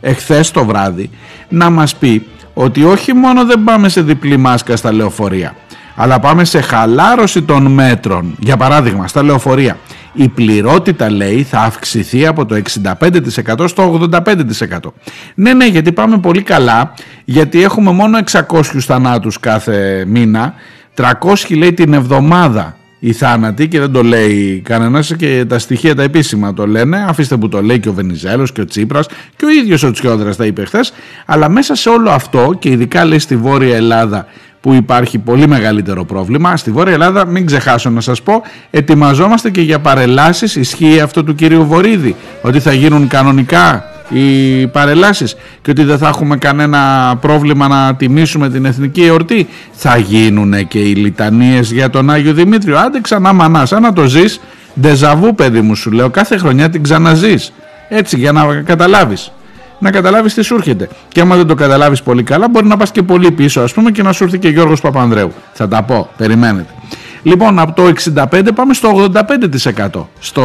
[0.01, 1.09] εχθές το βράδυ,
[1.49, 5.55] να μας πει ότι όχι μόνο δεν πάμε σε διπλή μάσκα στα λεωφορεία,
[5.95, 8.35] αλλά πάμε σε χαλάρωση των μέτρων.
[8.39, 9.77] Για παράδειγμα, στα λεωφορεία.
[10.13, 12.61] Η πληρότητα λέει θα αυξηθεί από το
[13.53, 14.91] 65% στο 85%.
[15.35, 16.93] Ναι, ναι, γιατί πάμε πολύ καλά,
[17.25, 20.53] γιατί έχουμε μόνο 600 θανάτους κάθε μήνα.
[20.95, 26.03] 300 λέει την εβδομάδα η θάνατη και δεν το λέει κανένας και τα στοιχεία τα
[26.03, 27.05] επίσημα το λένε.
[27.07, 30.35] Αφήστε που το λέει και ο Βενιζέλος και ο Τσίπρας και ο ίδιος ο Τσιόδρας
[30.35, 30.93] τα είπε χθες.
[31.25, 34.25] Αλλά μέσα σε όλο αυτό και ειδικά λέει στη Βόρεια Ελλάδα
[34.61, 36.57] που υπάρχει πολύ μεγαλύτερο πρόβλημα.
[36.57, 40.55] Στη Βόρεια Ελλάδα, μην ξεχάσω να σας πω, ετοιμαζόμαστε και για παρελάσεις.
[40.55, 46.07] Ισχύει αυτό του κυρίου Βορύδη, ότι θα γίνουν κανονικά οι παρελάσεις και ότι δεν θα
[46.07, 52.09] έχουμε κανένα πρόβλημα να τιμήσουμε την εθνική εορτή; Θα γίνουν και οι λιτανίες για τον
[52.09, 54.39] Άγιο Δημήτριο άντε ξανά μανάς, αν να το ζεις
[54.79, 57.53] ντεζαβού παιδί μου σου λέω κάθε χρονιά την ξαναζείς
[57.89, 59.31] έτσι για να καταλάβεις
[59.81, 62.91] να καταλάβεις τι σου έρχεται και άμα δεν το καταλάβεις πολύ καλά μπορεί να πας
[62.91, 66.09] και πολύ πίσω ας πούμε και να σου έρθει και Γιώργος Παπανδρέου θα τα πω,
[66.17, 66.69] περιμένετε
[67.23, 67.93] Λοιπόν, από το
[68.31, 69.09] 65 πάμε στο
[69.91, 70.43] 85% στο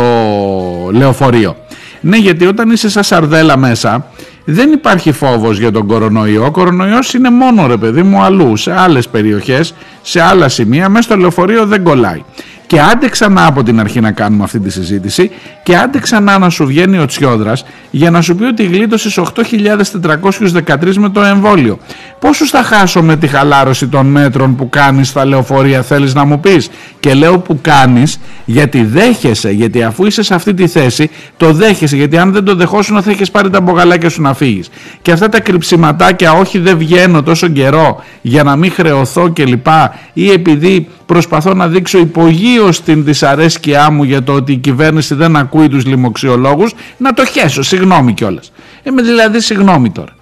[0.92, 1.56] λεωφορείο.
[2.00, 4.06] Ναι, γιατί όταν είσαι σαν σαρδέλα μέσα,
[4.44, 6.44] δεν υπάρχει φόβος για τον κορονοϊό.
[6.44, 11.02] Ο κορονοϊός είναι μόνο ρε παιδί μου αλλού, σε άλλες περιοχές, σε άλλα σημεία, μέσα
[11.02, 12.22] στο λεωφορείο δεν κολλάει.
[12.66, 15.30] Και άντε ξανά από την αρχή να κάνουμε αυτή τη συζήτηση
[15.62, 20.94] και άντε ξανά να σου βγαίνει ο Τσιόδρας για να σου πει ότι γλίτωσες 8.413
[20.94, 21.78] με το εμβόλιο.
[22.18, 26.40] Πόσους θα χάσω με τη χαλάρωση των μέτρων που κάνεις στα λεωφορεία θέλεις να μου
[26.40, 31.52] πεις; Και λέω που κάνεις γιατί δέχεσαι, γιατί αφού είσαι σε αυτή τη θέση το
[31.52, 34.68] δέχεσαι γιατί αν δεν το δεχόσουν θα έχεις πάρει τα μπογαλάκια σου να φύγεις.
[35.02, 39.66] Και αυτά τα κρυψιματάκια όχι δεν βγαίνω τόσο καιρό για να μην χρεωθώ κλπ.
[40.12, 45.36] Ή επειδή προσπαθώ να δείξω υπογείως την δυσαρέσκειά μου για το ότι η κυβέρνηση δεν
[45.36, 48.52] ακούει τους λοιμοξιολόγους να το χέσω, συγγνώμη κιόλας.
[48.82, 50.16] Είμαι δηλαδή συγγνώμη τώρα.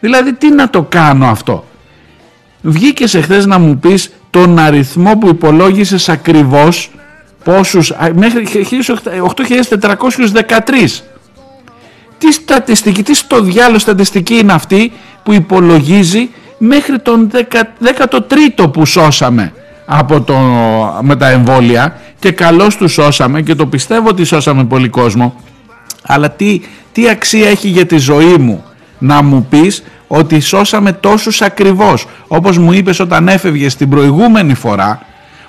[0.00, 1.64] Δηλαδή τι να το κάνω αυτό;
[2.62, 6.90] Βγήκες εχθές να μου πεις τον αριθμό που υπολόγισες ακριβώς
[7.44, 8.46] πόσους, μέχρι
[9.36, 11.02] 8.413.
[12.18, 17.30] Τι στατιστική, τι στο διάλογο στατιστική είναι αυτή που υπολογίζει μέχρι τον
[18.60, 19.52] 13ο που σώσαμε;
[19.98, 20.34] Από το,
[21.02, 25.34] με τα εμβόλια και καλώς τους σώσαμε και το πιστεύω ότι σώσαμε πολύ κόσμο.
[26.02, 26.60] Αλλά τι,
[26.92, 28.64] τι αξία έχει για τη ζωή μου
[28.98, 35.00] να μου πεις ότι σώσαμε τόσους ακριβώς; Όπως μου είπες όταν έφευγες την προηγούμενη φορά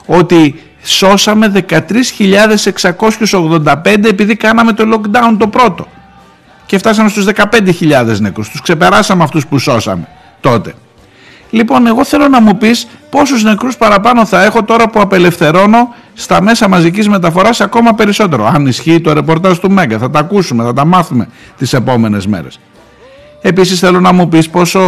[0.06, 5.88] ότι σώσαμε 13.685 επειδή κάναμε το lockdown το πρώτο.
[6.66, 8.50] Και φτάσαμε στους 15.000 νεκρούς.
[8.50, 10.08] Τους ξεπεράσαμε αυτούς που σώσαμε
[10.42, 10.74] τότε
[11.54, 16.42] Λοιπόν, εγώ θέλω να μου πεις πόσους νεκρούς παραπάνω θα έχω τώρα που απελευθερώνω στα
[16.42, 18.46] μέσα μαζικής μεταφοράς ακόμα περισσότερο.
[18.46, 21.28] Αν ισχύει το ρεπορτάζ του Μέγκα, θα τα ακούσουμε, θα τα μάθουμε
[21.58, 22.60] τις επόμενες μέρες.
[23.42, 24.80] Επίσης θέλω να μου πεις πόσο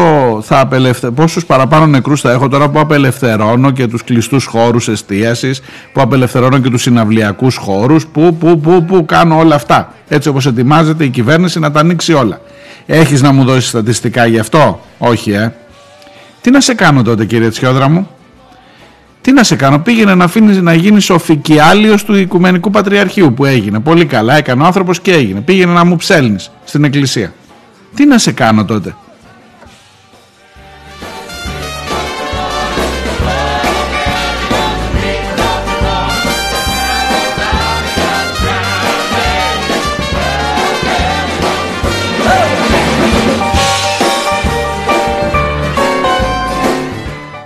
[0.42, 1.12] θα απελευθε...
[1.12, 5.62] πόσους παραπάνω νεκρούς θα έχω τώρα που απελευθερώνω και τους κλειστούς χώρους εστίασης,
[5.94, 9.94] που απελευθερώνω και τους συναυλιακούς χώρους, που, που, που, που κάνω όλα αυτά.
[10.08, 12.42] Έτσι όπως ετοιμάζεται η κυβέρνηση να τα ανοίξει όλα.
[12.86, 15.54] Έχεις να μου δώσεις στατιστικά γι' αυτό; Όχι ε.
[16.46, 18.10] Τι να σε κάνω τότε κύριε Τσιόδρα μου;
[19.22, 23.80] Τι να σε κάνω, πήγαινε να αφήνεις να γίνεις οφικιάλιος του Οικουμενικού Πατριαρχείου που έγινε.
[23.80, 25.42] Πολύ καλά, έκανε ο άνθρωπος και έγινε.
[25.42, 27.34] Πήγαινε να μου ψέλνεις στην εκκλησία.
[27.96, 28.96] Τι να σε κάνω τότε;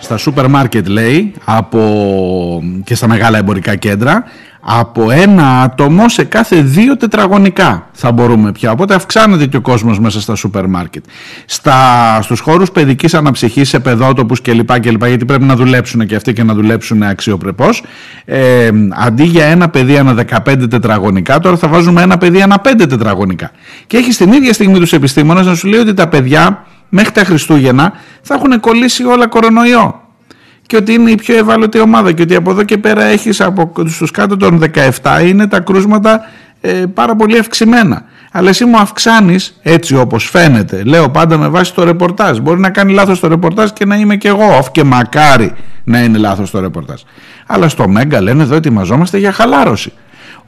[0.09, 4.23] Στα σούπερ μάρκετ λέει από, και στα μεγάλα εμπορικά κέντρα
[4.61, 8.71] από ένα άτομο σε κάθε δύο τετραγωνικά θα μπορούμε πια.
[8.71, 11.03] Οπότε αυξάνεται και ο κόσμος μέσα στα σούπερ μάρκετ.
[11.45, 11.75] Στα,
[12.21, 15.05] στους χώρους παιδικής αναψυχής, σε παιδότοπους κλπ, κλπ.
[15.05, 17.83] Γιατί πρέπει να δουλέψουν και αυτοί και να δουλέψουν αξιοπρεπώς.
[18.25, 20.13] Ε, αντί για ένα παιδί ανά
[20.45, 23.51] 15 τετραγωνικά, τώρα θα βάζουμε ένα παιδί ανά 5 τετραγωνικά.
[23.87, 27.23] Και έχει την ίδια στιγμή τους επιστήμονες να σου λέει ότι τα παιδιά μέχρι τα
[27.23, 30.01] Χριστούγεννα θα έχουν κολλήσει όλα κορονοϊό
[30.69, 33.71] και ότι είναι η πιο ευάλωτη ομάδα και ότι από εδώ και πέρα έχεις από
[33.87, 34.63] στους κάτω των
[35.01, 36.21] 17 είναι τα κρούσματα
[36.61, 38.03] ε, πάρα πολύ αυξημένα.
[38.31, 40.83] Αλλά εσύ μου αυξάνεις έτσι όπως φαίνεται.
[40.83, 42.37] Λέω πάντα με βάση το ρεπορτάζ.
[42.37, 44.59] Μπορεί να κάνει λάθος το ρεπορτάζ και να είμαι και εγώ.
[44.59, 47.01] Off και μακάρι να είναι λάθος το ρεπορτάζ.
[47.47, 49.93] Αλλά στο Μέγκα λένε εδώ ετοιμαζόμαστε για χαλάρωση.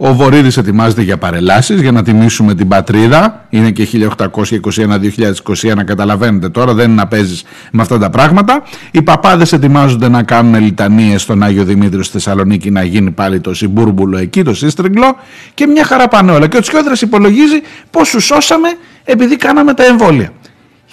[0.04, 3.45] Ο Βορύδης ετοιμάζεται για παρελάσεις για να τιμήσουμε την πατρίδα.
[3.49, 8.64] Είναι και 1821-2021, καταλαβαίνετε τώρα, δεν είναι να παίζεις με αυτά τα πράγματα.
[8.91, 13.54] Οι παπάδες ετοιμάζονται να κάνουν λιτανίες στον Άγιο Δημήτριο στη Θεσσαλονίκη να γίνει πάλι το
[13.54, 15.16] συμπούρμπουλο εκεί, το σύστριγγλο
[15.54, 16.47] και μια χαρά πάνε όλα.
[16.47, 18.70] Και ο Τσιόδρας υπολογίζει πόσους σώσαμε
[19.04, 20.30] επειδή κάναμε τα εμβόλια.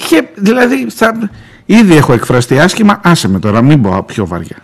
[0.09, 1.31] Και, δηλαδή, θα...
[1.67, 4.57] ήδη έχω εκφραστεί άσχημα, άσε με τώρα, μην πω πιο βαριά.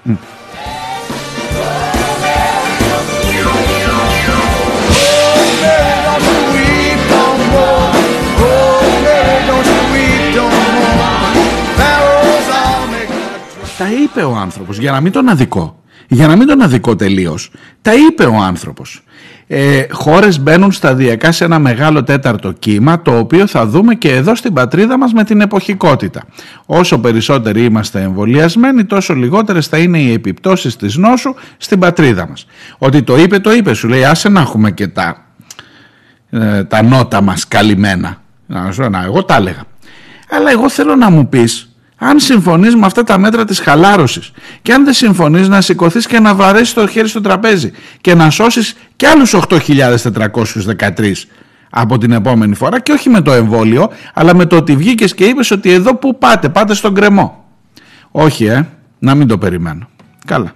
[13.85, 15.83] Τα είπε ο άνθρωπος για να μην τον αδικό.
[16.09, 17.51] Για να μην τον αδικό τελείως.
[17.83, 19.03] Τα είπε ο άνθρωπος.
[19.47, 24.35] Ε, χώρες μπαίνουν σταδιακά σε ένα μεγάλο τέταρτο κύμα το οποίο θα δούμε και εδώ
[24.35, 26.23] στην πατρίδα μας με την εποχικότητα.
[26.67, 32.47] Όσο περισσότεροι είμαστε εμβολιασμένοι τόσο λιγότερες θα είναι οι επιπτώσεις της νόσου στην πατρίδα μας.
[32.79, 35.25] Ότι το είπε το είπε σου λέει άσε να έχουμε και τα,
[36.31, 38.23] ε, τα νότα μας καλυμμένα.
[38.47, 39.63] Να, να, εγώ τα έλεγα.
[40.31, 44.31] Αλλά εγώ θέλω να μου πεις αν συμφωνείς με αυτά τα μέτρα της χαλάρωσης
[44.63, 48.31] και αν δεν συμφωνείς να σηκωθείς και να βαρέσεις το χέρι στο τραπέζι και να
[48.31, 51.13] σώσεις και άλλους 8.413
[51.71, 55.25] από την επόμενη φορά και όχι με το εμβόλιο αλλά με το ότι βγήκες και
[55.25, 57.45] είπες ότι εδώ που πάτε, πάτε στον κρεμό.
[58.11, 58.69] Όχι, ε,
[58.99, 59.89] να μην το περιμένω.
[60.27, 60.53] Καλά.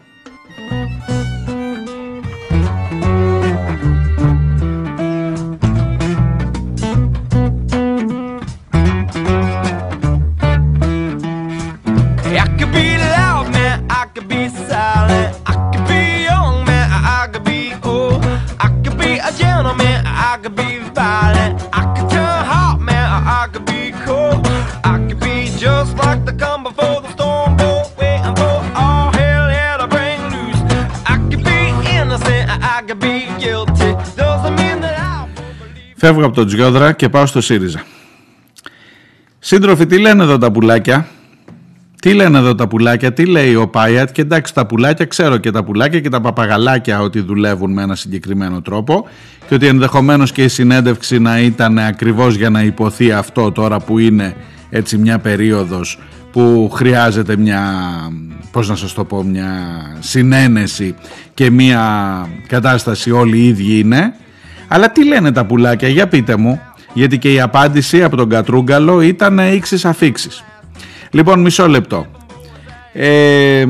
[36.00, 37.82] Φεύγω από τον Τζιόδρα και πάω στο ΣΥΡΙΖΑ.
[39.38, 41.08] Σύντροφοι, τι λένε εδώ τα πουλάκια;
[42.00, 45.50] Τι λένε εδώ τα πουλάκια, τι λέει ο Πάιατ; Και εντάξει τα πουλάκια ξέρω και
[45.50, 49.08] τα πουλάκια και τα παπαγαλάκια ότι δουλεύουν με ένα συγκεκριμένο τρόπο
[49.48, 53.98] και ότι ενδεχομένως και η συνέντευξη να ήταν ακριβώς για να υποθεί αυτό τώρα που
[53.98, 54.34] είναι
[54.70, 55.98] έτσι μια περίοδος
[56.32, 57.62] που χρειάζεται μια,
[58.50, 59.52] πώς να σας το πω, μια
[59.98, 60.94] συνένεση
[61.34, 64.14] και μια κατάσταση όλοι οι ίδιοι είναι.
[64.68, 66.60] Αλλά τι λένε τα πουλάκια, για πείτε μου,
[66.92, 70.44] γιατί και η απάντηση από τον Κατρούγκαλο ήταν ίξις αφήξεις.
[71.10, 72.06] Λοιπόν, μισό λεπτό.
[72.92, 73.66] Ε,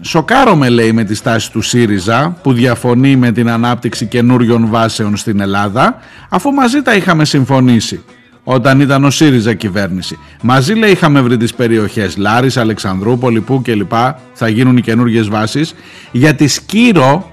[0.00, 5.40] σοκάρομαι λέει με τη στάση του ΣΥΡΙΖΑ που διαφωνεί με την ανάπτυξη καινούριων βάσεων στην
[5.40, 5.98] Ελλάδα
[6.28, 8.02] αφού μαζί τα είχαμε συμφωνήσει
[8.44, 10.18] όταν ήταν ο ΣΥΡΙΖΑ κυβέρνηση.
[10.42, 13.92] Μαζί λέει είχαμε βρει τις περιοχές Λάρης, Αλεξανδρούπολη, που κλπ.
[14.32, 15.74] Θα γίνουν οι καινούργιες βάσεις.
[16.12, 17.30] Για τη Σκύρο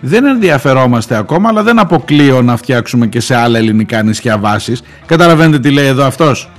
[0.00, 4.82] δεν ενδιαφερόμαστε ακόμα αλλά δεν αποκλείω να φτιάξουμε και σε άλλα ελληνικά νησιά βάσεις.
[5.06, 6.50] Καταλαβαίνετε τι λέει εδώ αυτός;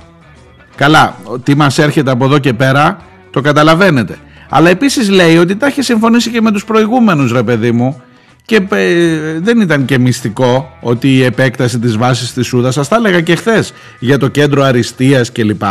[0.78, 2.98] Καλά, τι μας έρχεται από εδώ και πέρα
[3.30, 4.16] το καταλαβαίνετε.
[4.48, 8.02] Αλλά επίσης λέει ότι τα έχει συμφωνήσει και με τους προηγούμενους ρε παιδί μου
[8.44, 12.96] και ε, δεν ήταν και μυστικό ότι η επέκταση της βάσης της Σούδας, σας τα
[12.96, 15.62] έλεγα και χθες για το κέντρο αριστείας κλπ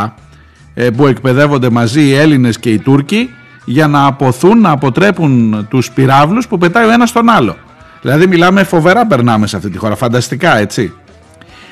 [0.73, 3.29] ε, που εκπαιδεύονται μαζί οι Έλληνες και οι Τούρκοι
[3.69, 7.57] για να αποθούν, να αποτρέπουν τους πυράβλους που πετάει ο ένας τον άλλο.
[8.01, 10.93] Δηλαδή μιλάμε φοβερά περνάμε σε αυτή τη χώρα, φανταστικά έτσι.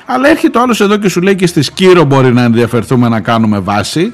[0.05, 3.19] Αλλά έρχεται ο άλλος εδώ και σου λέει και στη Σκύρο μπορεί να ενδιαφερθούμε να
[3.19, 4.13] κάνουμε βάση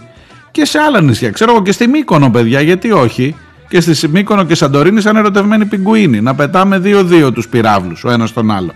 [0.52, 1.30] και σε άλλα νησιά.
[1.30, 3.36] Ξέρω εγώ και στη Μύκονο παιδιά, γιατί όχι.
[3.68, 6.22] Και στη Μύκονο και Σαντορίνη σαν ερωτευμένοι πιγκουίνοι.
[6.22, 8.72] Να πετάμε δύο-δύο τους πυράβλους ο ένας τον άλλο.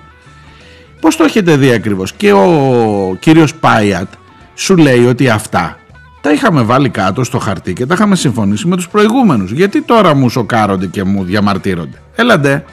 [0.99, 4.08] Πώς το έχετε δει ακριβώς; Και ο κύριος Πάιατ
[4.56, 5.78] σου λέει ότι αυτά
[6.26, 9.51] τα είχαμε βάλει κάτω στο χαρτί και τα είχαμε συμφωνήσει με τους προηγούμενους.
[9.51, 12.01] Γιατί τώρα μου σοκάρονται και μου διαμαρτύρονται.
[12.15, 12.63] Έλαντε.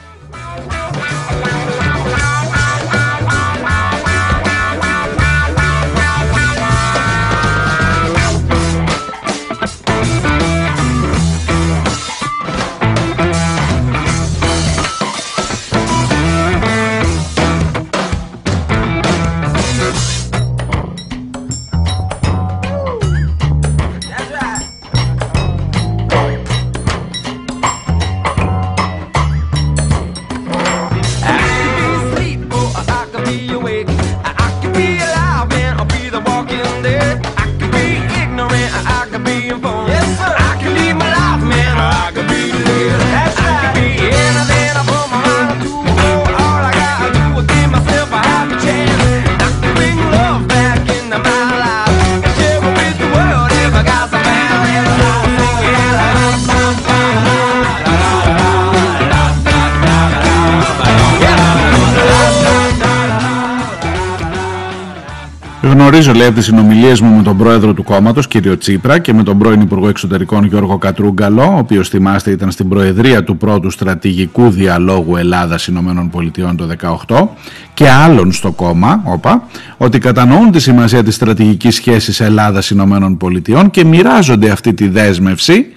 [65.65, 69.23] Γνωρίζω, λέει, από τις συνομιλίες μου με τον πρόεδρο του κόμματος, κύριο Τσίπρα, και με
[69.23, 74.49] τον πρώην Υπουργό Εξωτερικών Γιώργο Κατρούγκαλο, ο οποίος θυμάστε ήταν στην προεδρία του πρώτου στρατηγικού
[74.49, 76.67] διαλόγου Ελλάδα-Ηνωμένων Πολιτειών το
[77.07, 77.27] 2018,
[77.73, 79.47] και άλλων στο κόμμα, όπα,
[79.77, 85.73] ότι κατανοούν τη σημασία της στρατηγικής σχέσης Ελλάδα-Ηνωμένων Πολιτειών και μοιράζονται αυτή τη δέσμευση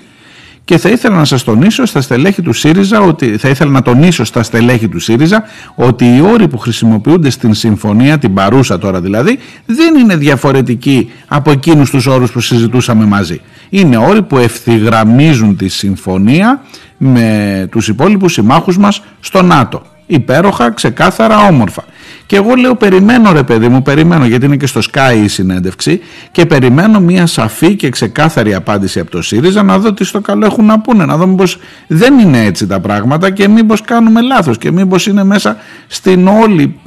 [0.67, 4.25] και θα ήθελα να σας τονίσω στα στελέχη του ΣΥΡΙΖΑ ότι, θα ήθελα να τονίσω
[4.25, 5.45] στα στελέχη του ΣΥΡΙΖΑ
[5.75, 11.51] ότι οι όροι που χρησιμοποιούνται στην συμφωνία, την παρούσα τώρα δηλαδή, δεν είναι διαφορετικοί από
[11.51, 13.41] εκείνους τους όρους που συζητούσαμε μαζί.
[13.71, 16.62] Είναι όροι που ευθυγραμμίζουν τη συμφωνία
[16.97, 19.83] με τους υπόλοιπους συμμάχους μας στο ΝΑΤΟ.
[20.07, 21.85] Υπέροχα, ξεκάθαρα, όμορφα.
[22.27, 26.01] Και εγώ λέω περιμένω ρε παιδί μου, περιμένω γιατί είναι και στο Sky η συνέντευξη
[26.33, 30.47] και περιμένω μια σαφή και ξεκάθαρη απάντηση από το ΣΥΡΙΖΑ να δω τι στο καλό
[30.47, 34.59] έχουν να πούνε, να δω μήπως δεν είναι έτσι τα πράγματα και μήπως κάνουμε λάθος
[34.59, 36.79] και μήπως είναι μέσα στην όλη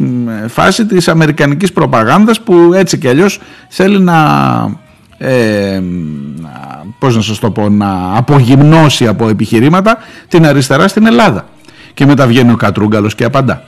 [0.47, 4.17] φάση της αμερικανικής προπαγάνδας που έτσι κι αλλιώς θέλει να
[5.17, 5.81] ε,
[6.99, 9.97] πώς να σας το πω, να απογυμνώσει από επιχειρήματα
[10.27, 11.45] την αριστερά στην Ελλάδα.
[11.93, 13.63] Και μετά βγαίνει ο Κατρούγκαλος και απαντά.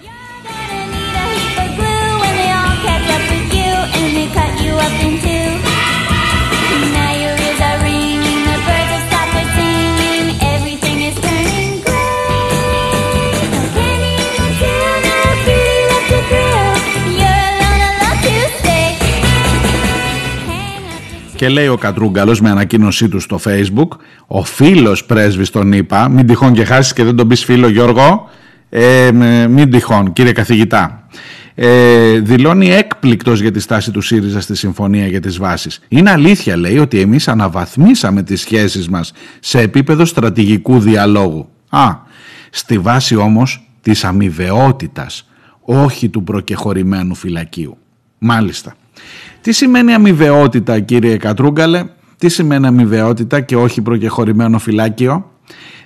[21.42, 23.88] Και λέει ο Κατρούγκαλος με ανακοίνωσή του στο facebook
[24.28, 28.30] Ο φίλος πρέσβης τον είπα Μην τυχόν και χάσεις και δεν τον πεις φίλο Γιώργο
[28.70, 29.12] ε,
[29.50, 31.08] Μην τυχόν κύριε καθηγητά
[31.56, 35.80] ε, δηλώνει έκπληκτος για τη στάση του ΣΥΡΙΖΑ στη συμφωνία για τις βάσεις.
[35.88, 41.50] Είναι αλήθεια λέει ότι εμείς αναβαθμίσαμε τις σχέσεις μας σε επίπεδο στρατηγικού διαλόγου.
[41.70, 41.90] Α,
[42.50, 45.30] στη βάση όμως της αμοιβαιότητας,
[45.62, 47.78] όχι του προκεχωρημένου φυλακίου.
[48.18, 48.76] Μάλιστα.
[49.42, 51.84] Τι σημαίνει αμοιβαιότητα κύριε Κατρούγκαλε;
[52.18, 55.32] Τι σημαίνει αμοιβαιότητα και όχι προκεχωρημένο φυλάκιο;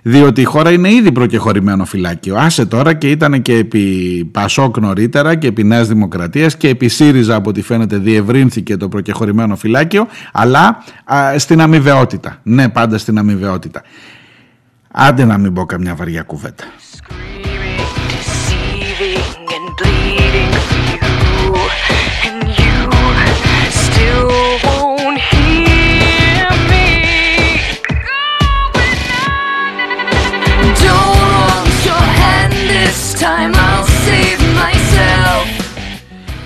[0.01, 2.35] Διότι η χώρα είναι ήδη προκεχωρημένο φυλάκιο.
[2.35, 7.35] Άσε τώρα και ήταν και επί Πασόκ νωρίτερα και επί Νέας Δημοκρατίας και επί ΣΥΡΙΖΑ
[7.35, 10.83] από ό,τι φαίνεται διευρύνθηκε το προκεχωρημένο φυλάκιο αλλά
[11.37, 12.39] στην αμοιβαιότητα.
[12.43, 13.81] Ναι πάντα στην αμοιβαιότητα.
[14.91, 16.63] Άντε να μην πω καμιά βαριά κουβέντα.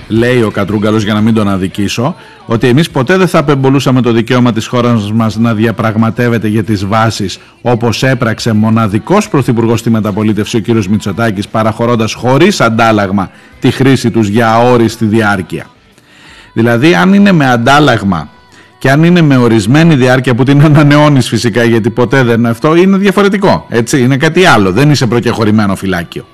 [0.10, 2.16] Λέει ο Κατρούγκαλος για να μην τον αδικήσω,
[2.46, 6.86] ότι εμείς ποτέ δεν θα απεμπολούσαμε το δικαίωμα της χώρας μας να διαπραγματεύεται για τις
[6.86, 14.12] βάσεις όπως έπραξε μοναδικός πρωθυπουργός στη μεταπολίτευση ο κύριος Μητσοτάκης παραχωρώντας χωρίς αντάλλαγμα τη χρήση
[14.12, 15.66] τους για αόριστη διάρκεια.
[16.54, 18.30] Δηλαδή αν είναι με αντάλλαγμα
[18.78, 22.76] και αν είναι με ορισμένη διάρκεια που την ανανεώνεις φυσικά γιατί ποτέ δεν είναι αυτό
[22.76, 24.72] είναι διαφορετικό έτσι είναι κάτι άλλο.
[24.72, 26.26] Δεν είσαι προκεχωρημένο φυλάκιο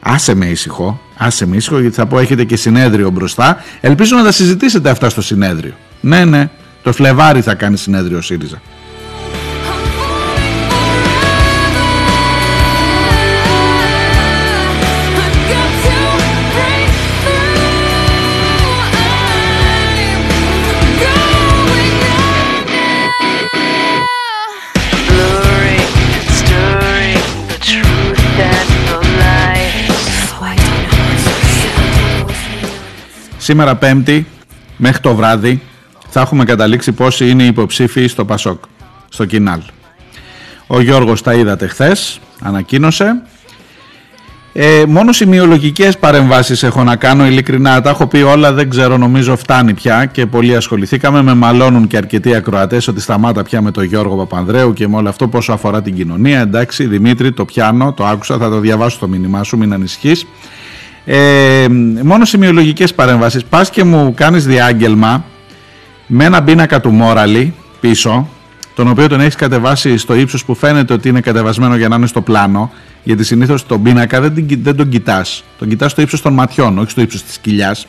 [0.00, 3.64] άσε με ήσυχο Άσε με ήσυχο γιατί θα πω έχετε και συνέδριο μπροστά.
[3.80, 5.72] Ελπίζω να τα συζητήσετε αυτά στο συνέδριο.
[6.00, 6.48] Ναι, ναι,
[6.82, 8.60] το Φλεβάρι θα κάνει συνέδριο ΣΥΡΙΖΑ.
[33.42, 34.26] Σήμερα Πέμπτη
[34.76, 35.60] μέχρι το βράδυ
[36.08, 38.62] θα έχουμε καταλήξει πόσοι είναι οι υποψήφοι στο Πασόκ,
[39.08, 39.60] στο Κινάλ.
[40.66, 43.22] Ο Γιώργος τα είδατε χθες, ανακοίνωσε.
[44.52, 49.36] Ε, μόνο σημειολογικές παρεμβάσεις έχω να κάνω ειλικρινά, τα έχω πει όλα, δεν ξέρω νομίζω
[49.36, 53.84] φτάνει πια και πολύ ασχοληθήκαμε, με μαλώνουν και αρκετοί ακροατές ότι σταμάτα πια με τον
[53.84, 58.06] Γιώργο Παπανδρέου και με όλο αυτό πόσο αφορά την κοινωνία, εντάξει Δημήτρη το πιάνω, το
[58.06, 60.26] άκουσα, θα το διαβάσω το μήνυμά σου, μην ανησυχείς.
[61.04, 61.66] Ε,
[62.02, 63.40] μόνο σημειολογικές παρέμβασει.
[63.48, 65.24] Πας και μου κάνεις διάγγελμα
[66.06, 68.28] με ένα πίνακα του Μόραλι πίσω,
[68.74, 72.06] τον οποίο τον έχεις κατεβάσει στο ύψος που φαίνεται ότι είναι κατεβασμένο για να είναι
[72.06, 72.70] στο πλάνο.
[73.02, 75.44] Γιατί συνήθως τον πίνακα δεν, δεν τον κοιτάς.
[75.58, 77.86] Τον κοιτάς στο ύψος των ματιών, όχι στο ύψος της κοιλιάς.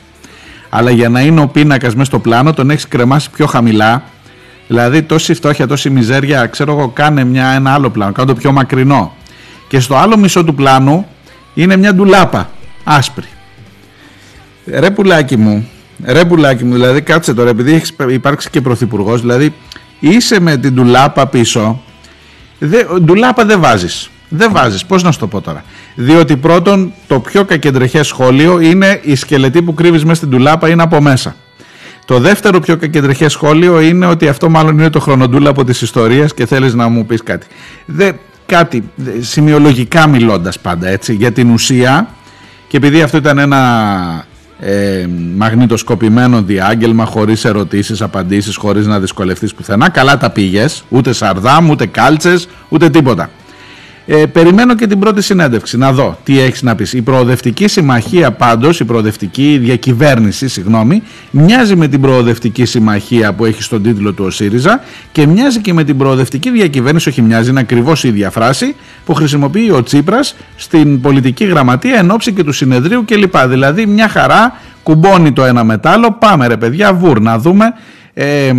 [0.70, 4.04] Αλλά για να είναι ο πίνακας μέσα στο πλάνο, τον έχεις κρεμάσει πιο χαμηλά.
[4.68, 8.52] Δηλαδή, τόση φτώχεια, τόση μιζέρια, ξέρω εγώ, κάνε μια, ένα άλλο πλάνο, κάνε το πιο
[8.52, 9.16] μακρινό.
[9.68, 11.08] Και στο άλλο μισό του πλάνου
[11.54, 12.50] είναι μια ντουλάπα
[12.84, 13.26] άσπρη.
[14.66, 15.70] Ρε πουλάκι μου,
[16.06, 19.54] ρε πουλάκι μου, δηλαδή κάτσε τώρα, επειδή έχεις υπάρξει και πρωθυπουργός, δηλαδή
[20.00, 21.82] είσαι με την ντουλάπα πίσω.
[22.60, 24.10] Δε, ντουλάπα δεν βάζεις.
[24.34, 25.64] Δεν βάζεις, πώς να σου το πω τώρα;
[25.96, 30.84] Διότι πρώτον το πιο κακεντρεχές σχόλιο είναι η σκελετή που κρύβεις μέσα στην ντουλάπα είναι
[30.84, 31.36] από μέσα.
[32.06, 36.26] Το δεύτερο πιο κακεντρεχές σχόλιο είναι ότι αυτό μάλλον είναι το χρονοτούλα από τη ιστορία
[36.26, 37.48] και θέλεις να μου πεις κάτι.
[37.86, 38.12] Δε,
[38.46, 42.10] κάτι, σημειολογικά μιλώντας πάντα έτσι, για την ουσία
[42.72, 44.26] και επειδή αυτό ήταν ένα
[44.60, 51.70] ε, μαγνητοσκοπημένο διάγγελμα χωρίς ερωτήσεις, απαντήσεις, χωρίς να δυσκολευτείς πουθενά, καλά τα πήγες, ούτε σαρδάμ,
[51.70, 53.30] ούτε κάλτσες, ούτε τίποτα.
[54.06, 56.94] Ε, περιμένω και την πρώτη συνέντευξη να δω τι έχεις να πεις.
[56.94, 63.64] Η προοδευτική συμμαχία πάντως, η προοδευτική διακυβέρνηση, συγγνώμη, μοιάζει με την προοδευτική συμμαχία που έχει
[63.64, 64.82] στον τίτλο του ο ΣΥΡΙΖΑ
[65.12, 68.76] και μοιάζει και με την προοδευτική διακυβέρνηση, όχι μοιάζει, είναι ακριβώς η ίδια φράση
[69.06, 73.38] που χρησιμοποιεί ο Τσίπρας στην πολιτική γραμματεία εν ώψη και του συνεδρίου κλπ.
[73.38, 76.12] Δηλαδή μια χαρά κουμπώνει το ένα μετάλλο.
[76.20, 77.74] Πάμε ρε παιδιά, βουρ να δούμε.
[78.14, 78.52] Ε,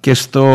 [0.00, 0.46] και, στο,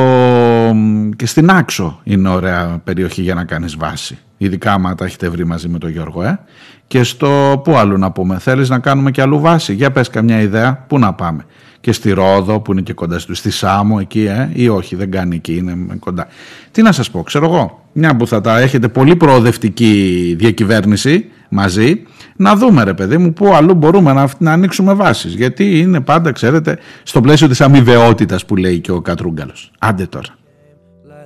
[1.16, 4.18] και στην Άξο είναι ωραία περιοχή για να κάνεις βάση.
[4.38, 6.24] Ειδικά άμα τα έχετε βρει μαζί με τον Γιώργο.
[6.24, 6.40] Ε.
[6.88, 8.40] Και στο πού άλλο να πούμε.
[8.40, 10.84] Θέλεις να κάνουμε και αλλού βάση; Για πες καμιά ιδέα.
[10.88, 11.46] Πού να πάμε.
[11.82, 14.50] Και στη Ρόδο που είναι και κοντά στη, στη Σάμο εκεί ε.
[14.54, 16.28] Ή όχι δεν κάνει εκεί είναι κοντά.
[16.72, 17.84] Τι να σας πω ξέρω εγώ.
[17.92, 22.04] Μια που θα τα έχετε πολύ προοδευτική διακυβέρνηση μαζί
[22.36, 26.32] να δούμε ρε παιδί μου πού αλλού μπορούμε να, να ανοίξουμε βάσεις γιατί είναι πάντα
[26.32, 29.72] ξέρετε στο πλαίσιο της αμοιβαιότητας που λέει και ο Κατρούγκαλος.
[29.80, 30.36] Άντε τώρα.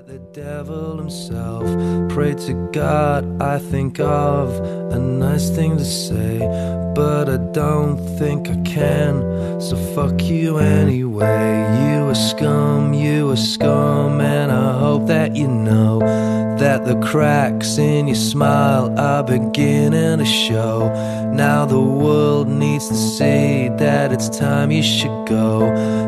[0.10, 1.66] the devil himself.
[2.10, 4.48] Pray to God, I think of
[4.92, 6.40] a nice thing to say,
[6.96, 9.62] but I don't think I can.
[9.62, 11.52] So fuck you anyway.
[11.84, 16.00] You a scum, you a scum, and I hope that you know
[16.60, 20.89] that the cracks in your smile are beginning to show.
[21.34, 25.62] Now the world needs to see that it's time you should go.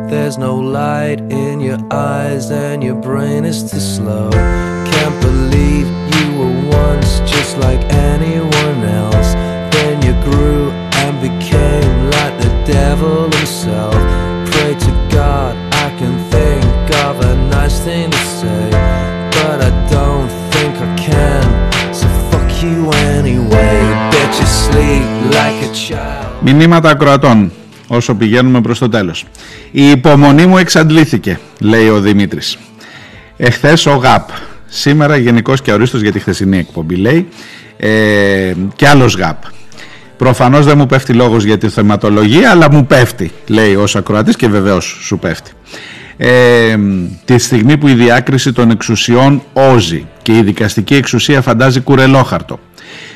[0.09, 4.29] There's no light in your eyes, and your brain is too slow.
[4.31, 7.81] Can't believe you were once just like
[8.11, 9.33] anyone else.
[9.73, 13.93] Then you grew and became like the devil himself.
[14.51, 17.53] Pray to God I can think of an
[26.41, 27.51] Μηνύματα ακροατών
[27.87, 29.25] όσο πηγαίνουμε προς το τέλος.
[29.71, 32.57] Η υπομονή μου εξαντλήθηκε, λέει ο Δημήτρης.
[33.37, 34.29] Εχθές ο ΓΑΠ,
[34.65, 37.27] σήμερα γενικός και ορίστος για τη χθεσινή εκπομπή, λέει,
[37.77, 39.43] ε, και άλλος ΓΑΠ.
[40.17, 44.47] Προφανώς δεν μου πέφτει λόγος για τη θεματολογία, αλλά μου πέφτει, λέει ως ακροατής και
[44.47, 45.51] βεβαίως σου πέφτει.
[46.23, 46.77] Ε,
[47.25, 52.59] τη στιγμή που η διάκριση των εξουσιών όζει και η δικαστική εξουσία φαντάζει κουρελόχαρτο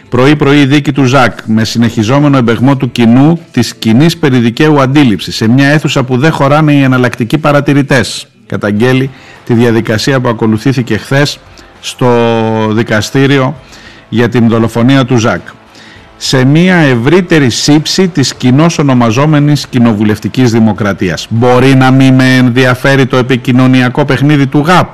[0.09, 5.47] Πρωί-πρωί η δίκη του Ζακ με συνεχιζόμενο εμπεγμό του κοινού της κοινής περιδικαίου αντίληψης σε
[5.47, 8.27] μια αίθουσα που δεν χωράνε οι εναλλακτικοί παρατηρητές.
[8.47, 9.09] Καταγγέλει
[9.45, 11.39] τη διαδικασία που ακολουθήθηκε χθες
[11.81, 12.07] στο
[12.71, 13.55] δικαστήριο
[14.09, 15.41] για την δολοφονία του Ζακ.
[16.17, 21.27] Σε μια ευρύτερη σύψη της κοινώς ονομαζόμενης κοινοβουλευτικής δημοκρατίας.
[21.29, 24.93] Μπορεί να μην με ενδιαφέρει το επικοινωνιακό παιχνίδι του ΓΑΠ.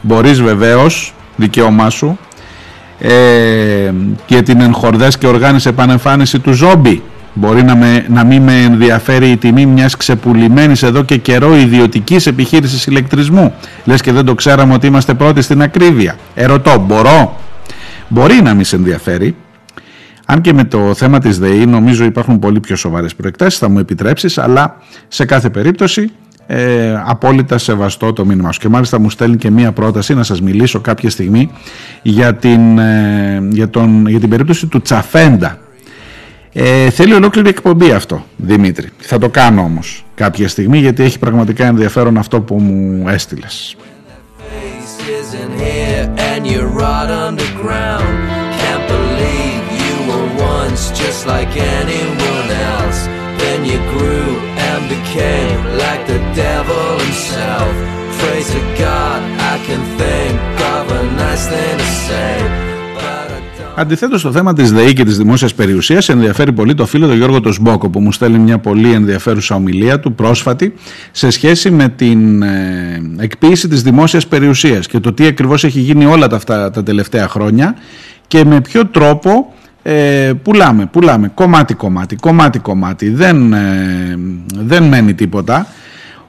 [0.00, 2.18] Μπορείς βεβαίως, δικαίωμά σου,
[2.98, 3.10] ε,
[4.26, 7.02] και την εγχορδές και οργάνισε επανεμφάνιση του ζόμπι.
[7.34, 12.26] Μπορεί να, με, να μην με ενδιαφέρει η τιμή μιας ξεπουλημένης εδώ και καιρό ιδιωτικής
[12.26, 13.54] επιχείρησης ηλεκτρισμού.
[13.84, 16.16] Λες και δεν το ξέραμε ότι είμαστε πρώτοι στην ακρίβεια.
[16.34, 17.36] Ερωτώ, μπορώ;
[18.08, 19.36] Μπορεί να μην σε ενδιαφέρει.
[20.30, 23.78] Αν και με το θέμα της ΔΕΗ νομίζω υπάρχουν πολύ πιο σοβαρές προεκτάσεις, θα μου
[23.78, 24.76] επιτρέψεις, αλλά
[25.08, 26.10] σε κάθε περίπτωση
[26.46, 28.60] ε, απόλυτα σεβαστό το μήνυμα σου.
[28.60, 31.50] Και μάλιστα μου στέλνει και μία πρόταση να σας μιλήσω κάποια στιγμή
[32.02, 35.58] για την, ε, για τον, για την περίπτωση του Τσαφέντα.
[36.52, 38.88] Ε, θέλει ολόκληρη εκπομπή αυτό, Δημήτρη.
[38.98, 43.76] Θα το κάνω όμως κάποια στιγμή γιατί έχει πραγματικά ενδιαφέρον αυτό που μου έστειλες.
[51.18, 53.00] Just like anyone else.
[53.42, 54.30] Then you grew
[54.68, 57.74] and became like the devil himself.
[58.20, 59.20] Pray to God
[59.52, 60.36] I can think
[60.76, 62.34] of a nice thing to say.
[63.76, 67.40] Αντιθέτως, το θέμα της ΔΕΗ και της δημόσιας περιουσίας ενδιαφέρει πολύ το φίλο του Γιώργο
[67.40, 70.74] Τοσμπόκο που μου στέλνει μια πολύ ενδιαφέρουσα ομιλία του πρόσφατη
[71.10, 76.04] σε σχέση με την ε, εκποίηση της δημόσιας περιουσίας και το τι ακριβώς έχει γίνει
[76.04, 77.74] όλα τα, αυτά, τα τελευταία χρόνια
[78.26, 79.52] και με ποιο τρόπο
[79.82, 81.30] ε, πουλάμε, πουλάμε.
[81.34, 84.18] Κομμάτι κομμάτι, κομμάτι κομμάτι, δεν, ε,
[84.54, 85.66] δεν μένει τίποτα.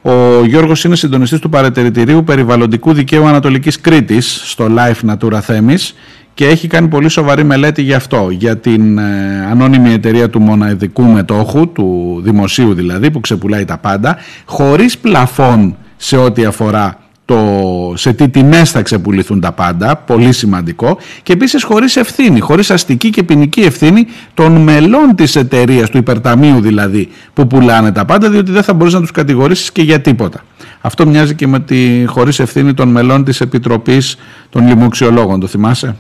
[0.01, 5.93] Ο Γιώργος είναι συντονιστής του παρατηρητηρίου περιβαλλοντικού δικαίου Ανατολικής Κρήτης στο Life Natura Themis
[6.33, 11.03] και έχει κάνει πολύ σοβαρή μελέτη γι' αυτό, για την ε, ανώνυμη εταιρεία του μοναδικού
[11.03, 16.97] μετόχου, του δημοσίου δηλαδή, που ξεπουλάει τα πάντα, χωρίς πλαφόν σε ό,τι αφορά
[17.29, 22.71] το σε τι τιμές θα ξεπουληθούν τα πάντα, πολύ σημαντικό και επίσης χωρίς ευθύνη, χωρίς
[22.71, 28.29] αστική και ποινική ευθύνη των μελών της εταιρείας, του υπερταμείου δηλαδή που πουλάνε τα πάντα
[28.29, 30.43] διότι δεν θα μπορείς να τους κατηγορήσεις και για τίποτα.
[30.81, 34.17] Αυτό μοιάζει και με τη χωρίς ευθύνη των μελών της Επιτροπής
[34.49, 35.95] των Λοιμοξιολόγων, το θυμάσαι;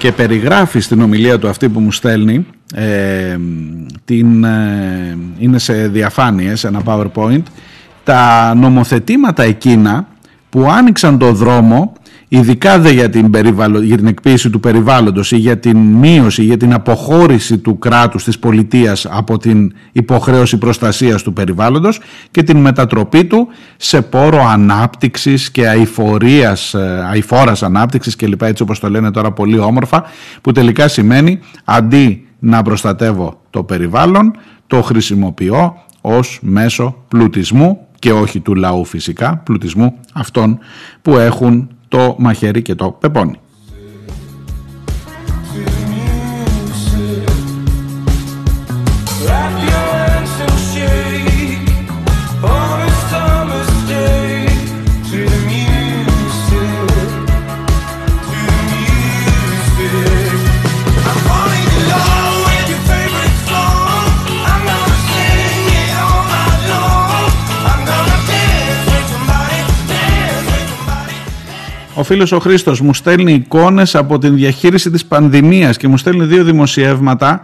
[0.00, 3.36] Και περιγράφει στην ομιλία του αυτή που μου στέλνει ε,
[4.04, 7.42] την, ε, είναι σε διαφάνειες, ένα powerpoint
[8.04, 10.06] τα νομοθετήματα εκείνα
[10.48, 11.92] που άνοιξαν το δρόμο
[12.32, 13.30] ειδικά δε για την,
[13.82, 18.38] για την εκποίηση του περιβάλλοντος ή για την μείωση, για την αποχώρηση του κράτους της
[18.38, 22.00] πολιτείας από την υποχρέωση προστασίας του περιβάλλοντος
[22.30, 28.62] και την μετατροπή του σε πόρο ανάπτυξης και αηφορίας, ε, αηφόρας ανάπτυξης και λοιπά έτσι
[28.62, 30.04] όπως το λένε τώρα πολύ όμορφα
[30.40, 34.32] που τελικά σημαίνει αντί να προστατεύω το περιβάλλον
[34.66, 40.58] το χρησιμοποιώ ως μέσο πλουτισμού και όχι του λαού φυσικά, πλουτισμού αυτών
[41.02, 43.40] που έχουν το μαχαίρι και το πεπόνι.
[72.12, 76.44] Φίλος ο Χρήστος μου στέλνει εικόνες από την διαχείριση της πανδημίας και μου στέλνει δύο
[76.44, 77.40] δημοσιεύματα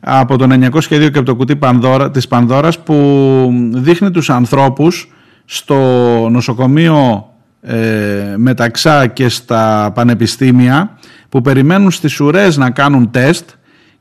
[0.00, 5.12] από το 902 και από το κουτί Πανδώρα, της Πανδώρας που δείχνει τους ανθρώπους
[5.44, 5.76] στο
[6.30, 7.26] νοσοκομείο
[7.60, 10.98] ε, Μεταξά και στα πανεπιστήμια
[11.28, 13.48] που περιμένουν στις ουρές να κάνουν τεστ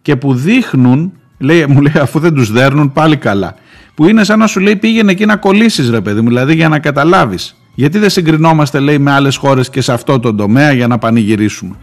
[0.01, 3.55] και που δείχνουν, λέει, μου λέει αφού δεν τους δέρνουν πάλι καλά,
[3.95, 6.70] που είναι σαν να σου λέει πήγαινε εκεί να κολλήσεις ρε παιδί μου, δηλαδή για
[6.70, 7.55] να καταλάβεις.
[7.80, 11.76] Γιατί δεν συγκρινόμαστε λέει με άλλες χώρες και σε αυτό το τομέα για να πανηγυρίσουμε.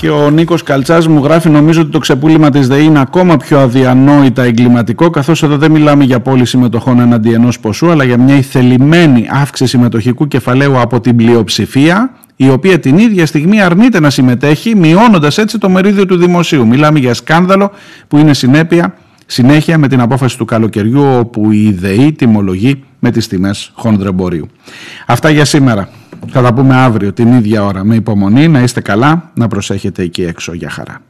[0.00, 3.58] Και ο Νίκος Καλτσάς μου γράφει: Νομίζω ότι το ξεπούλημα της ΔΕΗ είναι ακόμα πιο
[3.58, 8.36] αδιανόητα εγκληματικό, καθώς εδώ δεν μιλάμε για πώληση μετοχών εναντί ενός ποσού, αλλά για μια
[8.36, 14.76] ηθελημένη αύξηση μετοχικού κεφαλαίου από την πλειοψηφία, η οποία την ίδια στιγμή αρνείται να συμμετέχει,
[14.76, 16.66] μειώνοντας έτσι το μερίδιο του δημοσίου.
[16.66, 17.70] Μιλάμε για σκάνδαλο
[18.08, 18.94] που είναι συνέπεια
[19.26, 24.48] συνέχεια με την απόφαση του καλοκαιριού, όπου η ΔΕΗ τιμολογεί με τις τιμές χονδρεμπορίου.
[25.06, 25.88] Αυτά για σήμερα.
[26.28, 28.48] Θα τα πούμε αύριο την ίδια ώρα με υπομονή.
[28.48, 30.52] Να είστε καλά, να προσέχετε εκεί έξω.
[30.54, 31.00] Για χαρά.